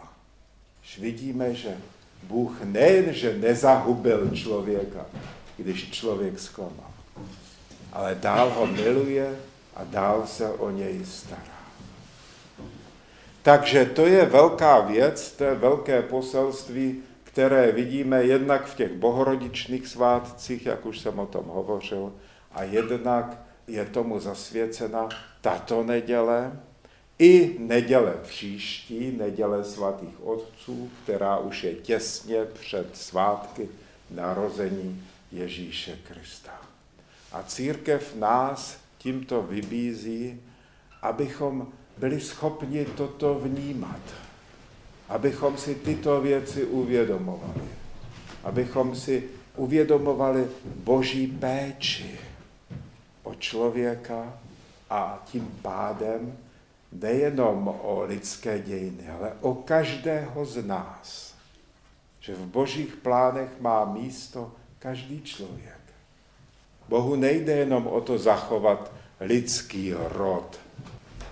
Už 0.84 0.98
vidíme, 1.00 1.54
že 1.54 1.78
Bůh 2.24 2.62
nejenže 2.64 3.38
nezahubil 3.38 4.32
člověka, 4.36 5.06
když 5.58 5.92
člověk 5.92 6.40
zklamal, 6.40 6.92
ale 7.94 8.16
dál 8.16 8.50
ho 8.50 8.68
miluje 8.68 9.40
a 9.76 9.84
dál 9.84 10.28
se 10.28 10.50
o 10.50 10.70
něj 10.70 11.06
stará. 11.06 11.58
Takže 13.42 13.86
to 13.86 14.06
je 14.06 14.26
velká 14.26 14.80
věc, 14.80 15.32
to 15.32 15.44
je 15.44 15.56
velké 15.56 16.02
poselství, 16.02 17.04
které 17.24 17.72
vidíme 17.72 18.24
jednak 18.24 18.66
v 18.66 18.76
těch 18.76 18.94
bohorodičných 18.94 19.88
svátcích, 19.88 20.66
jak 20.66 20.86
už 20.86 21.00
jsem 21.00 21.20
o 21.20 21.26
tom 21.26 21.46
hovořil, 21.46 22.14
a 22.52 22.64
jednak 22.64 23.38
je 23.68 23.86
tomu 23.86 24.20
zasvěcena 24.20 25.10
tato 25.42 25.84
neděle, 25.84 26.60
i 27.20 27.56
neděle 27.60 28.14
příští, 28.24 29.18
neděle 29.18 29.64
svatých 29.64 30.24
otců, 30.24 30.90
která 31.04 31.38
už 31.38 31.64
je 31.64 31.74
těsně 31.74 32.46
před 32.46 32.98
svátky 32.98 33.70
narození 34.12 35.04
Ježíše 35.32 36.00
Krista. 36.08 36.62
A 37.32 37.44
církev 37.44 38.16
nás 38.16 38.78
tímto 38.98 39.44
vybízí, 39.44 40.42
abychom 41.02 41.68
byli 41.98 42.22
schopni 42.22 42.86
toto 42.86 43.40
vnímat, 43.40 44.02
abychom 45.10 45.58
si 45.58 45.76
tyto 45.76 46.22
věci 46.22 46.66
uvědomovali, 46.66 47.68
abychom 48.44 48.96
si 48.96 49.30
uvědomovali 49.56 50.48
boží 50.66 51.28
péči 51.28 52.20
o 53.24 53.36
člověka 53.36 54.34
a 54.90 55.24
tím 55.26 55.60
pádem 55.62 56.38
nejenom 56.92 57.68
o 57.68 58.04
lidské 58.04 58.60
dějiny, 58.60 59.10
ale 59.10 59.34
o 59.42 59.56
každého 59.56 60.46
z 60.46 60.66
nás. 60.66 61.36
Že 62.20 62.36
v 62.36 62.46
božích 62.46 62.96
plánech 62.96 63.50
má 63.60 63.86
místo 63.86 64.52
každý 64.80 65.22
člověk. 65.22 65.78
Bohu 66.90 67.16
nejde 67.16 67.54
jenom 67.54 67.88
o 67.88 68.02
to 68.02 68.18
zachovat 68.18 68.92
lidský 69.20 69.94
rod, 69.94 70.60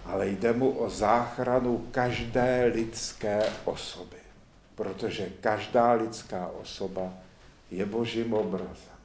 ale 0.05 0.27
jde 0.27 0.53
mu 0.53 0.69
o 0.69 0.89
záchranu 0.89 1.88
každé 1.91 2.71
lidské 2.75 3.43
osoby, 3.65 4.17
protože 4.75 5.29
každá 5.41 5.91
lidská 5.91 6.51
osoba 6.62 7.13
je 7.71 7.86
božím 7.86 8.34
obrazem. 8.34 8.95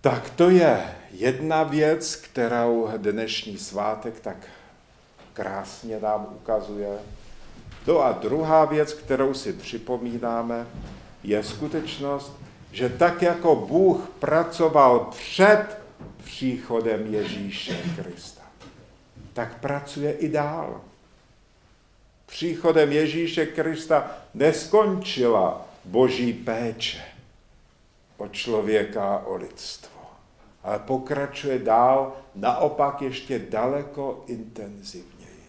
Tak 0.00 0.30
to 0.30 0.50
je 0.50 0.94
jedna 1.10 1.62
věc, 1.62 2.16
kterou 2.16 2.90
dnešní 2.96 3.58
svátek 3.58 4.20
tak 4.20 4.36
krásně 5.32 6.00
nám 6.00 6.26
ukazuje. 6.30 6.98
No 7.86 8.00
a 8.00 8.12
druhá 8.12 8.64
věc, 8.64 8.92
kterou 8.92 9.34
si 9.34 9.52
připomínáme, 9.52 10.66
je 11.22 11.44
skutečnost, 11.44 12.32
že 12.72 12.88
tak 12.88 13.22
jako 13.22 13.56
Bůh 13.56 14.08
pracoval 14.18 15.00
před 15.00 15.66
příchodem 16.24 17.14
Ježíše 17.14 17.82
Krista, 17.96 18.42
tak 19.32 19.60
pracuje 19.60 20.12
i 20.12 20.28
dál. 20.28 20.80
Příchodem 22.26 22.92
Ježíše 22.92 23.46
Krista 23.46 24.10
neskončila 24.34 25.66
boží 25.84 26.32
péče 26.32 27.02
o 28.16 28.28
člověka, 28.28 29.18
o 29.18 29.34
lidstvo, 29.34 30.00
ale 30.62 30.78
pokračuje 30.78 31.58
dál, 31.58 32.16
naopak 32.34 33.02
ještě 33.02 33.38
daleko 33.38 34.24
intenzivněji. 34.26 35.46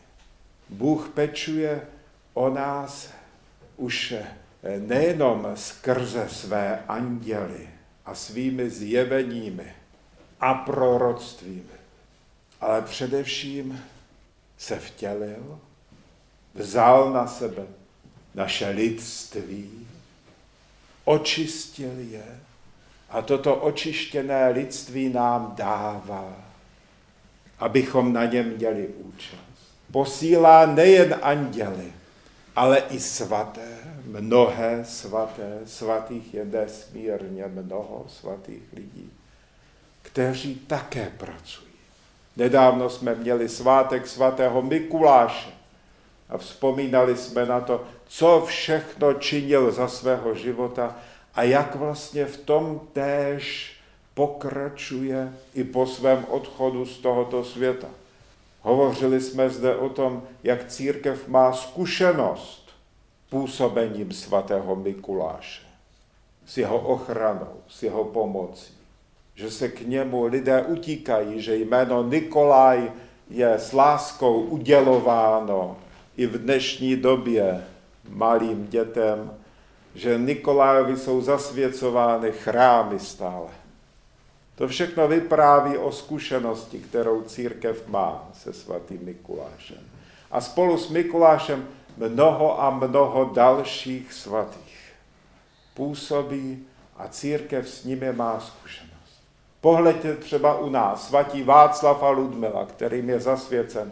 Bůh 0.69 1.09
pečuje 1.13 1.81
o 2.33 2.49
nás 2.49 3.09
už 3.77 4.13
nejenom 4.79 5.47
skrze 5.55 6.29
své 6.29 6.83
anděly 6.87 7.69
a 8.05 8.15
svými 8.15 8.69
zjeveními 8.69 9.73
a 10.39 10.53
proroctvími, 10.53 11.63
ale 12.61 12.81
především 12.81 13.83
se 14.57 14.79
vtělil, 14.79 15.59
vzal 16.53 17.13
na 17.13 17.27
sebe 17.27 17.63
naše 18.35 18.69
lidství, 18.69 19.87
očistil 21.05 21.93
je 21.97 22.39
a 23.09 23.21
toto 23.21 23.55
očištěné 23.55 24.49
lidství 24.49 25.09
nám 25.09 25.53
dává, 25.55 26.33
abychom 27.59 28.13
na 28.13 28.25
něm 28.25 28.49
měli 28.49 28.87
účast. 28.87 29.43
Posílá 29.91 30.65
nejen 30.65 31.19
anděly, 31.21 31.93
ale 32.55 32.77
i 32.89 32.99
svaté, 32.99 33.77
mnohé 34.05 34.85
svaté, 34.85 35.59
svatých 35.65 36.33
je 36.33 36.45
nesmírně 36.45 37.47
mnoho 37.47 38.05
svatých 38.07 38.63
lidí, 38.73 39.11
kteří 40.01 40.55
také 40.55 41.11
pracují. 41.17 41.73
Nedávno 42.37 42.89
jsme 42.89 43.15
měli 43.15 43.49
svátek 43.49 44.07
svatého 44.07 44.61
Mikuláše 44.61 45.49
a 46.29 46.37
vzpomínali 46.37 47.17
jsme 47.17 47.45
na 47.45 47.61
to, 47.61 47.83
co 48.07 48.43
všechno 48.47 49.13
činil 49.13 49.71
za 49.71 49.87
svého 49.87 50.35
života 50.35 50.95
a 51.35 51.43
jak 51.43 51.75
vlastně 51.75 52.25
v 52.25 52.37
tom 52.37 52.81
též 52.93 53.73
pokračuje 54.13 55.33
i 55.53 55.63
po 55.63 55.87
svém 55.87 56.25
odchodu 56.29 56.85
z 56.85 56.97
tohoto 56.97 57.43
světa. 57.43 57.87
Hovořili 58.63 59.21
jsme 59.21 59.49
zde 59.49 59.75
o 59.75 59.89
tom, 59.89 60.23
jak 60.43 60.67
církev 60.67 61.27
má 61.27 61.53
zkušenost 61.53 62.69
působením 63.29 64.11
svatého 64.11 64.75
Mikuláše, 64.75 65.61
s 66.45 66.57
jeho 66.57 66.79
ochranou, 66.79 67.57
s 67.67 67.83
jeho 67.83 68.03
pomocí. 68.03 68.73
Že 69.35 69.51
se 69.51 69.69
k 69.69 69.81
němu 69.87 70.25
lidé 70.25 70.61
utíkají, 70.61 71.41
že 71.41 71.55
jméno 71.55 72.03
Nikolaj 72.03 72.91
je 73.29 73.53
s 73.53 73.73
láskou 73.73 74.41
udělováno 74.41 75.77
i 76.17 76.27
v 76.27 76.37
dnešní 76.37 76.95
době 76.95 77.63
malým 78.09 78.67
dětem, 78.67 79.33
že 79.95 80.17
Nikolajovi 80.17 80.97
jsou 80.97 81.21
zasvěcovány 81.21 82.31
chrámy 82.31 82.99
stále. 82.99 83.62
To 84.55 84.67
všechno 84.67 85.07
vypráví 85.07 85.77
o 85.77 85.91
zkušenosti, 85.91 86.79
kterou 86.79 87.21
církev 87.21 87.87
má 87.87 88.29
se 88.33 88.53
svatým 88.53 88.99
Mikulášem. 89.03 89.77
A 90.31 90.41
spolu 90.41 90.77
s 90.77 90.89
Mikulášem 90.89 91.67
mnoho 91.97 92.61
a 92.61 92.69
mnoho 92.69 93.25
dalších 93.33 94.13
svatých 94.13 94.93
působí 95.73 96.65
a 96.97 97.07
církev 97.07 97.69
s 97.69 97.83
nimi 97.83 98.13
má 98.13 98.39
zkušenost. 98.39 98.93
Pohleďte 99.61 100.15
třeba 100.15 100.57
u 100.59 100.69
nás, 100.69 101.07
svatí 101.07 101.43
Václav 101.43 102.03
a 102.03 102.09
Ludmila, 102.09 102.65
kterým 102.65 103.09
je 103.09 103.19
zasvěcen 103.19 103.91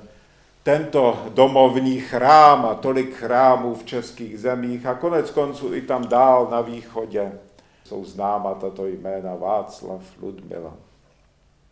tento 0.63 1.25
domovní 1.29 1.99
chrám 1.99 2.65
a 2.65 2.75
tolik 2.75 3.15
chrámů 3.15 3.75
v 3.75 3.83
českých 3.83 4.39
zemích 4.39 4.85
a 4.85 4.93
konec 4.93 5.31
konců 5.31 5.73
i 5.73 5.81
tam 5.81 6.07
dál 6.07 6.47
na 6.51 6.61
východě 6.61 7.31
jsou 7.91 8.05
známa 8.05 8.53
tato 8.53 8.87
jména 8.87 9.35
Václav, 9.35 10.01
Ludmila. 10.21 10.73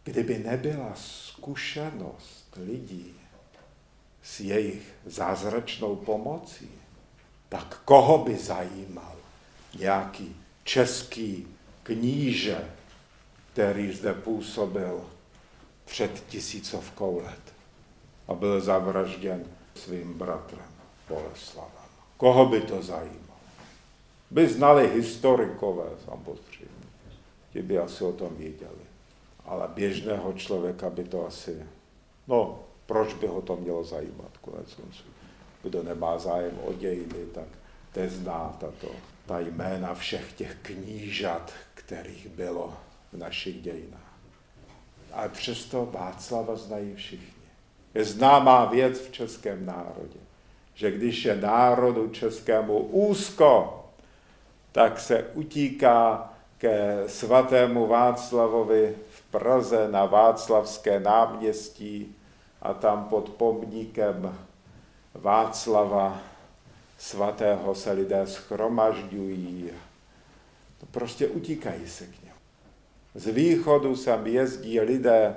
Kdyby 0.03 0.39
nebyla 0.39 0.91
zkušenost 0.95 2.57
lidí 2.65 3.15
s 4.23 4.39
jejich 4.39 4.93
zázračnou 5.05 5.95
pomocí, 5.95 6.71
tak 7.49 7.81
koho 7.85 8.17
by 8.17 8.35
zajímal 8.35 9.15
nějaký 9.79 10.35
český 10.63 11.47
kníže, 11.83 12.71
který 13.53 13.93
zde 13.93 14.13
působil 14.13 15.05
před 15.85 16.23
tisícovkou 16.27 17.21
let 17.21 17.53
a 18.27 18.33
byl 18.33 18.61
zavražděn 18.61 19.45
svým 19.75 20.13
bratrem 20.13 20.71
Boleslavem. 21.09 21.89
Koho 22.17 22.45
by 22.45 22.61
to 22.61 22.81
zajímalo? 22.81 23.28
By 24.31 24.47
znali 24.47 24.87
historikové 24.87 25.89
samozřejmě. 26.05 26.85
Ti 27.53 27.61
by 27.61 27.79
asi 27.79 28.03
o 28.03 28.11
tom 28.11 28.35
věděli. 28.35 28.89
Ale 29.45 29.67
běžného 29.67 30.33
člověka 30.33 30.89
by 30.89 31.03
to 31.03 31.27
asi, 31.27 31.63
no, 32.27 32.59
proč 32.85 33.13
by 33.13 33.27
ho 33.27 33.41
to 33.41 33.55
mělo 33.55 33.83
zajímat 33.83 34.37
konec 34.41 34.73
konců. 34.73 35.03
Kdo 35.63 35.83
nemá 35.83 36.19
zájem 36.19 36.59
o 36.65 36.73
dějiny, 36.73 37.25
tak 37.33 37.47
nezná 37.95 38.57
tato, 38.59 38.91
ta 39.25 39.39
jména 39.39 39.93
všech 39.93 40.33
těch 40.33 40.57
knížat, 40.61 41.53
kterých 41.73 42.29
bylo 42.29 42.73
v 43.13 43.17
našich 43.17 43.61
dějinách. 43.61 44.13
Ale 45.13 45.29
přesto 45.29 45.89
Václava 45.91 46.55
znají 46.55 46.95
všichni. 46.95 47.43
Je 47.93 48.05
známá 48.05 48.65
věc 48.65 48.99
v 48.99 49.11
českém 49.11 49.65
národě, 49.65 50.19
že 50.73 50.91
když 50.91 51.25
je 51.25 51.35
národu 51.35 52.09
českému 52.09 52.77
úzko 52.79 53.75
tak 54.71 54.99
se 54.99 55.23
utíká 55.33 56.29
ke 56.57 57.03
svatému 57.07 57.87
Václavovi 57.87 58.95
v 59.09 59.21
Praze 59.21 59.87
na 59.91 60.05
Václavské 60.05 60.99
náměstí 60.99 62.15
a 62.61 62.73
tam 62.73 63.03
pod 63.03 63.29
pomníkem 63.29 64.35
Václava 65.13 66.19
svatého 66.97 67.75
se 67.75 67.91
lidé 67.91 68.27
schromažďují. 68.27 69.69
To 70.79 70.85
prostě 70.85 71.27
utíkají 71.27 71.87
se 71.87 72.05
k 72.05 72.23
němu. 72.23 72.35
Z 73.15 73.27
východu 73.27 73.95
sem 73.95 74.27
jezdí 74.27 74.79
lidé, 74.79 75.35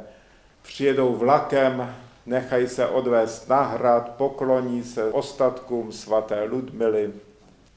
přijedou 0.62 1.14
vlakem 1.14 1.94
nechají 2.26 2.68
se 2.68 2.86
odvést 2.86 3.48
na 3.48 3.62
hrad, 3.62 4.08
pokloní 4.08 4.84
se 4.84 5.04
ostatkům 5.04 5.92
svaté 5.92 6.44
Ludmily 6.44 7.12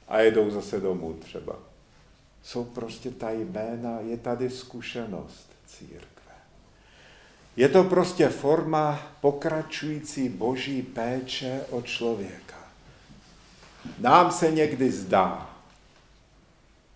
a 0.08 0.18
jedou 0.18 0.50
zase 0.50 0.80
domů 0.80 1.12
třeba. 1.12 1.56
Jsou 2.42 2.64
prostě 2.64 3.10
ta 3.10 3.30
jména, 3.30 4.00
je 4.00 4.16
tady 4.16 4.50
zkušenost 4.50 5.48
církve. 5.66 6.32
Je 7.56 7.68
to 7.68 7.84
prostě 7.84 8.28
forma 8.28 8.98
pokračující 9.20 10.28
boží 10.28 10.82
péče 10.82 11.60
o 11.70 11.82
člověka. 11.82 12.56
Nám 13.98 14.32
se 14.32 14.50
někdy 14.50 14.90
zdá, 14.90 15.50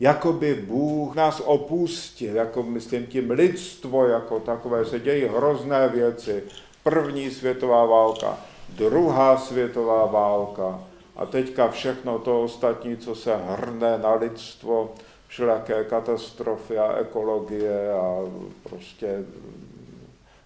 jako 0.01 0.33
by 0.33 0.55
Bůh 0.55 1.15
nás 1.15 1.41
opustil, 1.41 2.37
jako 2.37 2.63
myslím 2.63 3.07
tím 3.07 3.31
lidstvo, 3.31 4.07
jako 4.07 4.41
takové 4.41 4.85
se 4.85 5.01
dějí 5.01 5.25
hrozné 5.25 5.89
věci. 5.89 6.43
První 6.83 7.31
světová 7.31 7.85
válka, 7.85 8.39
druhá 8.69 9.39
světová 9.39 10.07
válka 10.07 10.90
a 11.21 11.27
teďka 11.27 11.69
všechno 11.69 12.19
to 12.19 12.43
ostatní, 12.43 12.97
co 12.97 13.15
se 13.15 13.37
hrne 13.37 13.99
na 13.99 14.15
lidstvo, 14.15 14.95
všelijaké 15.29 15.85
katastrofy 15.85 16.79
a 16.79 16.97
ekologie 16.97 17.93
a 17.93 18.17
prostě 18.63 19.25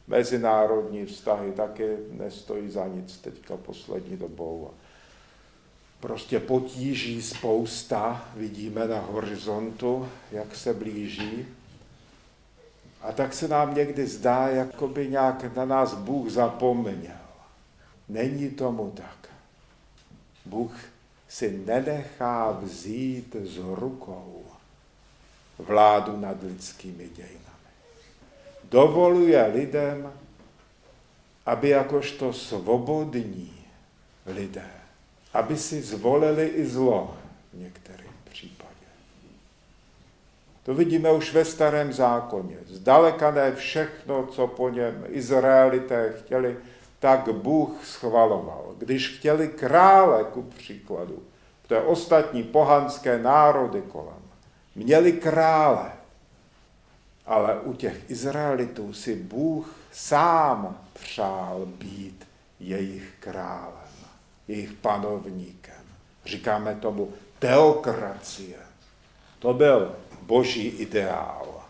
mezinárodní 0.09 1.07
vztahy 1.07 1.53
taky 1.53 1.97
nestojí 2.11 2.71
za 2.71 2.87
nic 2.87 3.17
teďka 3.17 3.57
poslední 3.57 4.17
dobou. 4.17 4.71
Prostě 6.01 6.41
potíží 6.41 7.23
spousta, 7.23 8.29
vidíme 8.37 8.89
na 8.89 9.01
horizontu, 9.01 10.09
jak 10.33 10.57
se 10.57 10.75
blíží. 10.75 11.47
A 13.03 13.13
tak 13.13 13.35
se 13.35 13.49
nám 13.49 13.75
někdy 13.75 14.07
zdá, 14.07 14.49
jako 14.49 14.89
by 14.89 15.09
nějak 15.09 15.57
na 15.57 15.65
nás 15.65 15.95
Bůh 15.95 16.31
zapomněl. 16.31 17.17
Není 18.09 18.51
tomu 18.51 18.93
tak. 18.97 19.34
Bůh 20.45 20.77
si 21.29 21.63
nenechá 21.67 22.51
vzít 22.51 23.37
z 23.45 23.57
rukou 23.57 24.45
vládu 25.59 26.17
nad 26.17 26.43
lidskými 26.43 27.09
dějinami 27.09 27.45
dovoluje 28.75 29.47
lidem, 29.47 30.13
aby 31.47 31.69
jakožto 31.69 32.33
svobodní 32.33 33.53
lidé, 34.27 34.71
aby 35.35 35.57
si 35.57 35.83
zvolili 35.83 36.47
i 36.47 36.67
zlo 36.67 37.17
v 37.53 37.59
některém 37.59 38.15
případě. 38.31 38.71
To 40.63 40.75
vidíme 40.75 41.13
už 41.13 41.33
ve 41.33 41.45
starém 41.45 41.93
zákoně. 41.93 42.57
Zdaleka 42.67 43.31
ne 43.31 43.55
všechno, 43.55 44.27
co 44.27 44.47
po 44.47 44.69
něm 44.69 45.05
Izraelité 45.09 46.15
chtěli, 46.19 46.57
tak 47.05 47.29
Bůh 47.33 47.71
schvaloval. 47.85 48.75
Když 48.79 49.09
chtěli 49.09 49.49
krále, 49.49 50.25
ku 50.25 50.43
příkladu, 50.43 51.23
to 51.67 51.75
je 51.75 51.81
ostatní 51.81 52.43
pohanské 52.43 53.19
národy 53.19 53.83
kolem, 53.83 54.23
měli 54.75 55.13
krále, 55.13 55.93
ale 57.27 57.61
u 57.61 57.73
těch 57.73 58.11
Izraelitů 58.11 58.93
si 58.93 59.17
Bůh 59.17 59.75
sám 59.93 60.79
přál 60.93 61.67
být 61.67 62.27
jejich 62.61 63.15
králem, 63.21 63.95
jejich 64.49 64.73
panovníkem. 64.73 65.85
Říkáme 66.25 66.75
tomu 66.75 67.13
teokracie. 67.39 68.59
To 69.39 69.55
byl 69.55 69.97
boží 70.23 70.69
ideál, 70.69 71.65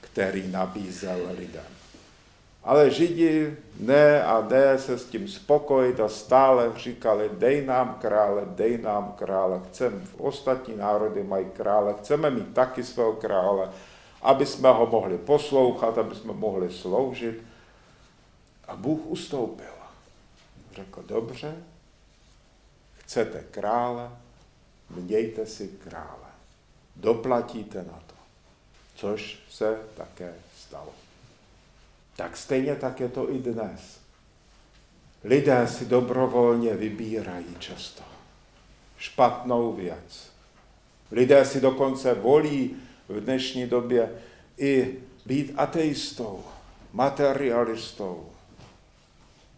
který 0.00 0.48
nabízel 0.50 1.28
lidem. 1.38 1.79
Ale 2.64 2.90
Židi 2.90 3.56
ne 3.78 4.24
a 4.24 4.40
ne 4.40 4.78
se 4.78 4.98
s 4.98 5.04
tím 5.04 5.28
spokojit 5.28 6.00
a 6.00 6.08
stále 6.08 6.72
říkali, 6.76 7.30
dej 7.32 7.66
nám 7.66 7.94
krále, 8.00 8.42
dej 8.46 8.78
nám 8.78 9.12
krále, 9.12 9.60
chceme, 9.68 10.00
ostatní 10.18 10.76
národy 10.76 11.24
mají 11.24 11.46
krále, 11.50 11.94
chceme 11.98 12.30
mít 12.30 12.54
taky 12.54 12.84
svého 12.84 13.12
krále, 13.12 13.70
aby 14.22 14.46
jsme 14.46 14.68
ho 14.68 14.86
mohli 14.86 15.18
poslouchat, 15.18 15.98
aby 15.98 16.14
jsme 16.14 16.32
mohli 16.32 16.72
sloužit. 16.72 17.42
A 18.68 18.76
Bůh 18.76 19.00
ustoupil. 19.06 19.74
Řekl, 20.72 21.02
dobře, 21.02 21.56
chcete 22.98 23.44
krále, 23.50 24.10
mějte 24.90 25.46
si 25.46 25.68
krále. 25.68 26.30
Doplatíte 26.96 27.78
na 27.78 28.02
to. 28.06 28.14
Což 28.94 29.38
se 29.50 29.78
také 29.96 30.34
stalo. 30.56 30.99
Tak 32.20 32.36
stejně 32.36 32.76
tak 32.76 33.00
je 33.00 33.08
to 33.08 33.32
i 33.32 33.38
dnes. 33.38 34.00
Lidé 35.24 35.66
si 35.66 35.86
dobrovolně 35.86 36.74
vybírají 36.74 37.56
často 37.58 38.02
špatnou 38.98 39.72
věc. 39.72 40.30
Lidé 41.12 41.44
si 41.44 41.60
dokonce 41.60 42.14
volí 42.14 42.76
v 43.08 43.20
dnešní 43.20 43.66
době 43.66 44.22
i 44.58 44.98
být 45.26 45.52
ateistou, 45.56 46.44
materialistou, 46.92 48.30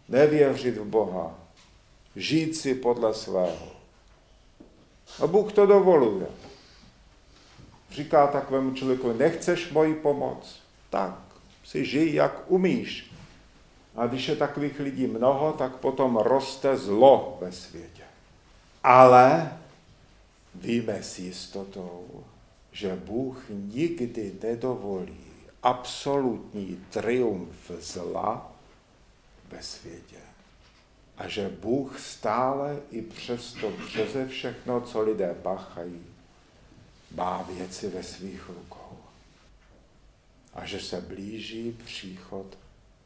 nevěřit 0.09 0.77
v 0.77 0.85
Boha, 0.85 1.39
žít 2.15 2.55
si 2.55 2.75
podle 2.75 3.13
svého. 3.13 3.71
A 5.23 5.27
Bůh 5.27 5.53
to 5.53 5.65
dovoluje. 5.65 6.27
Říká 7.91 8.27
takovému 8.27 8.73
člověku, 8.73 9.13
nechceš 9.13 9.71
moji 9.71 9.93
pomoc? 9.93 10.59
Tak 10.89 11.22
si 11.63 11.85
žij, 11.85 12.13
jak 12.13 12.51
umíš. 12.51 13.11
A 13.95 14.07
když 14.07 14.27
je 14.27 14.35
takových 14.35 14.79
lidí 14.79 15.07
mnoho, 15.07 15.53
tak 15.53 15.75
potom 15.75 16.17
roste 16.17 16.77
zlo 16.77 17.37
ve 17.41 17.51
světě. 17.51 18.03
Ale 18.83 19.57
víme 20.55 21.03
s 21.03 21.19
jistotou, 21.19 22.23
že 22.71 22.95
Bůh 22.95 23.43
nikdy 23.49 24.33
nedovolí 24.43 25.23
absolutní 25.63 26.85
triumf 26.89 27.71
zla 27.79 28.51
ve 29.49 29.63
světě. 29.63 30.17
A 31.17 31.27
že 31.27 31.49
Bůh 31.49 31.99
stále 31.99 32.77
i 32.91 33.01
přesto 33.01 33.71
přeze 33.87 34.27
všechno, 34.27 34.81
co 34.81 35.01
lidé 35.01 35.35
páchají, 35.41 36.05
má 37.15 37.41
věci 37.41 37.89
ve 37.89 38.03
svých 38.03 38.49
rukou. 38.49 38.82
A 40.55 40.65
že 40.65 40.79
se 40.79 41.01
blíží 41.01 41.77
příchod 41.85 42.57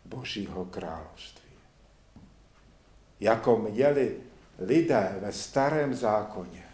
Božího 0.05 0.65
království. 0.65 1.51
Jako 3.19 3.57
měli 3.57 4.17
lidé 4.59 5.17
ve 5.21 5.31
starém 5.31 5.95
zákoně 5.95 6.67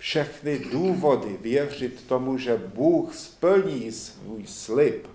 všechny 0.00 0.58
důvody 0.58 1.38
věřit 1.40 2.06
tomu, 2.06 2.38
že 2.38 2.56
Bůh 2.56 3.14
splní 3.14 3.92
svůj 3.92 4.46
slib 4.46 5.06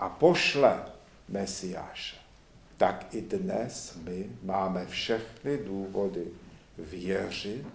a 0.00 0.08
pošle 0.08 0.82
Mesiáše, 1.28 2.16
tak 2.76 3.14
i 3.14 3.20
dnes 3.20 3.98
my 4.04 4.26
máme 4.42 4.86
všechny 4.86 5.58
důvody 5.58 6.24
věřit, 6.78 7.66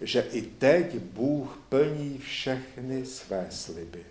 že 0.00 0.20
i 0.20 0.42
teď 0.42 0.98
Bůh 0.98 1.58
plní 1.68 2.18
všechny 2.18 3.06
své 3.06 3.46
sliby. 3.50 4.04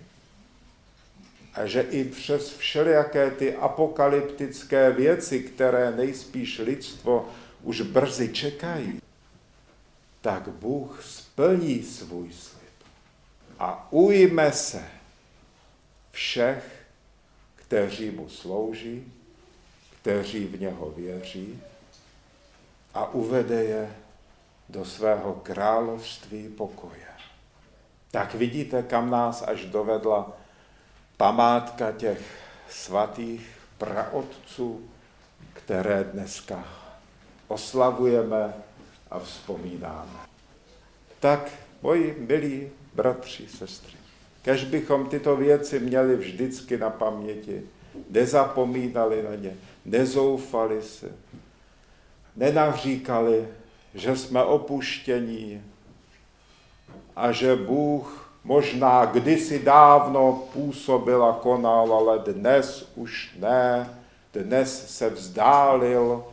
A 1.57 1.65
že 1.65 1.81
i 1.81 2.03
přes 2.03 2.57
všelijaké 2.57 3.31
ty 3.31 3.55
apokalyptické 3.55 4.91
věci, 4.91 5.39
které 5.39 5.91
nejspíš 5.91 6.59
lidstvo 6.59 7.29
už 7.63 7.81
brzy 7.81 8.29
čekají, 8.29 9.01
tak 10.21 10.47
Bůh 10.47 11.03
splní 11.03 11.83
svůj 11.83 12.33
slib 12.33 12.73
a 13.59 13.87
ujme 13.91 14.51
se 14.51 14.83
všech, 16.11 16.85
kteří 17.55 18.11
mu 18.11 18.29
slouží, 18.29 19.13
kteří 20.01 20.45
v 20.45 20.61
něho 20.61 20.91
věří 20.91 21.61
a 22.93 23.13
uvede 23.13 23.63
je 23.63 23.95
do 24.69 24.85
svého 24.85 25.33
království 25.33 26.49
pokoje. 26.49 27.07
Tak 28.11 28.35
vidíte, 28.35 28.83
kam 28.83 29.09
nás 29.09 29.43
až 29.47 29.65
dovedla 29.65 30.37
památka 31.17 31.91
těch 31.91 32.21
svatých 32.69 33.49
praotců, 33.77 34.89
které 35.53 36.03
dneska 36.03 36.63
oslavujeme 37.47 38.53
a 39.11 39.19
vzpomínáme. 39.19 40.19
Tak, 41.19 41.51
moji 41.81 42.25
milí 42.27 42.69
bratři, 42.93 43.47
sestry, 43.47 43.93
kež 44.41 44.63
bychom 44.63 45.09
tyto 45.09 45.35
věci 45.35 45.79
měli 45.79 46.15
vždycky 46.15 46.77
na 46.77 46.89
paměti, 46.89 47.61
nezapomínali 48.09 49.23
na 49.23 49.35
ně, 49.35 49.57
nezoufali 49.85 50.81
se, 50.81 51.11
nenaříkali, 52.35 53.47
že 53.93 54.15
jsme 54.15 54.43
opuštění 54.43 55.63
a 57.15 57.31
že 57.31 57.55
Bůh 57.55 58.26
možná 58.47 59.05
kdysi 59.05 59.59
dávno 59.59 60.43
působil 60.53 61.25
a 61.25 61.33
konal, 61.33 61.93
ale 61.93 62.19
dnes 62.19 62.91
už 62.95 63.35
ne, 63.39 63.89
dnes 64.33 64.97
se 64.97 65.09
vzdálil. 65.09 66.23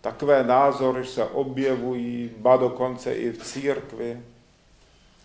Takové 0.00 0.44
názory 0.44 1.06
se 1.06 1.24
objevují, 1.24 2.30
ba 2.38 2.56
dokonce 2.56 3.14
i 3.14 3.32
v 3.32 3.42
církvi. 3.42 4.22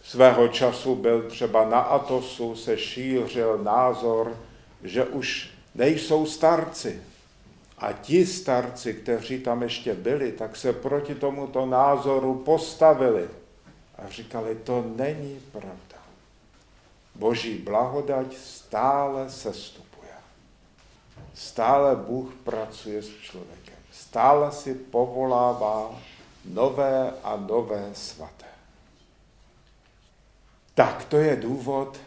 Svého 0.04 0.48
času 0.48 0.96
byl 0.96 1.22
třeba 1.30 1.66
na 1.66 1.80
Atosu, 1.80 2.56
se 2.56 2.78
šířil 2.78 3.58
názor, 3.64 4.38
že 4.84 5.06
už 5.06 5.50
nejsou 5.76 6.26
starci. 6.26 7.02
A 7.78 7.92
ti 7.92 8.26
starci, 8.26 8.94
kteří 8.94 9.40
tam 9.40 9.64
ještě 9.64 9.94
byli, 9.94 10.32
tak 10.32 10.56
se 10.56 10.74
proti 10.74 11.16
tomuto 11.16 11.66
názoru 11.66 12.36
postavili 12.36 13.30
a 13.98 14.10
říkali, 14.10 14.56
to 14.56 14.86
není 14.96 15.40
pravda. 15.52 15.91
Boží 17.16 17.58
blahodať 17.58 18.38
stále 18.38 19.30
sestupuje. 19.30 20.16
Stále 21.34 21.96
Bůh 21.96 22.34
pracuje 22.44 23.04
s 23.04 23.10
člověkem. 23.10 23.76
Stále 23.92 24.52
si 24.52 24.76
povolává 24.76 26.00
nové 26.46 27.14
a 27.24 27.36
nové 27.36 27.90
svaté. 27.94 28.46
Tak 30.76 31.06
to 31.06 31.18
je 31.18 31.36
důvod 31.36 32.00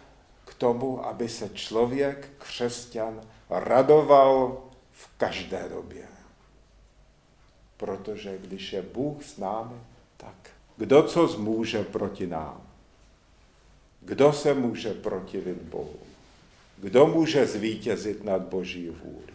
k 0.44 0.54
tomu, 0.54 1.06
aby 1.06 1.28
se 1.28 1.48
člověk, 1.48 2.30
křesťan, 2.38 3.20
radoval 3.50 4.62
v 4.92 5.08
každé 5.16 5.68
době. 5.68 6.08
Protože 7.76 8.38
když 8.38 8.72
je 8.72 8.82
Bůh 8.82 9.24
s 9.24 9.36
námi, 9.36 9.80
tak 10.16 10.50
kdo 10.76 11.02
co 11.02 11.28
zmůže 11.28 11.84
proti 11.84 12.26
nám? 12.26 12.63
Kdo 14.04 14.32
se 14.32 14.54
může 14.54 14.94
protivit 14.94 15.62
Bohu? 15.62 16.00
Kdo 16.78 17.06
může 17.06 17.46
zvítězit 17.46 18.24
nad 18.24 18.42
Boží 18.42 18.88
vůli? 18.88 19.32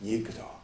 Nikdo. 0.00 0.59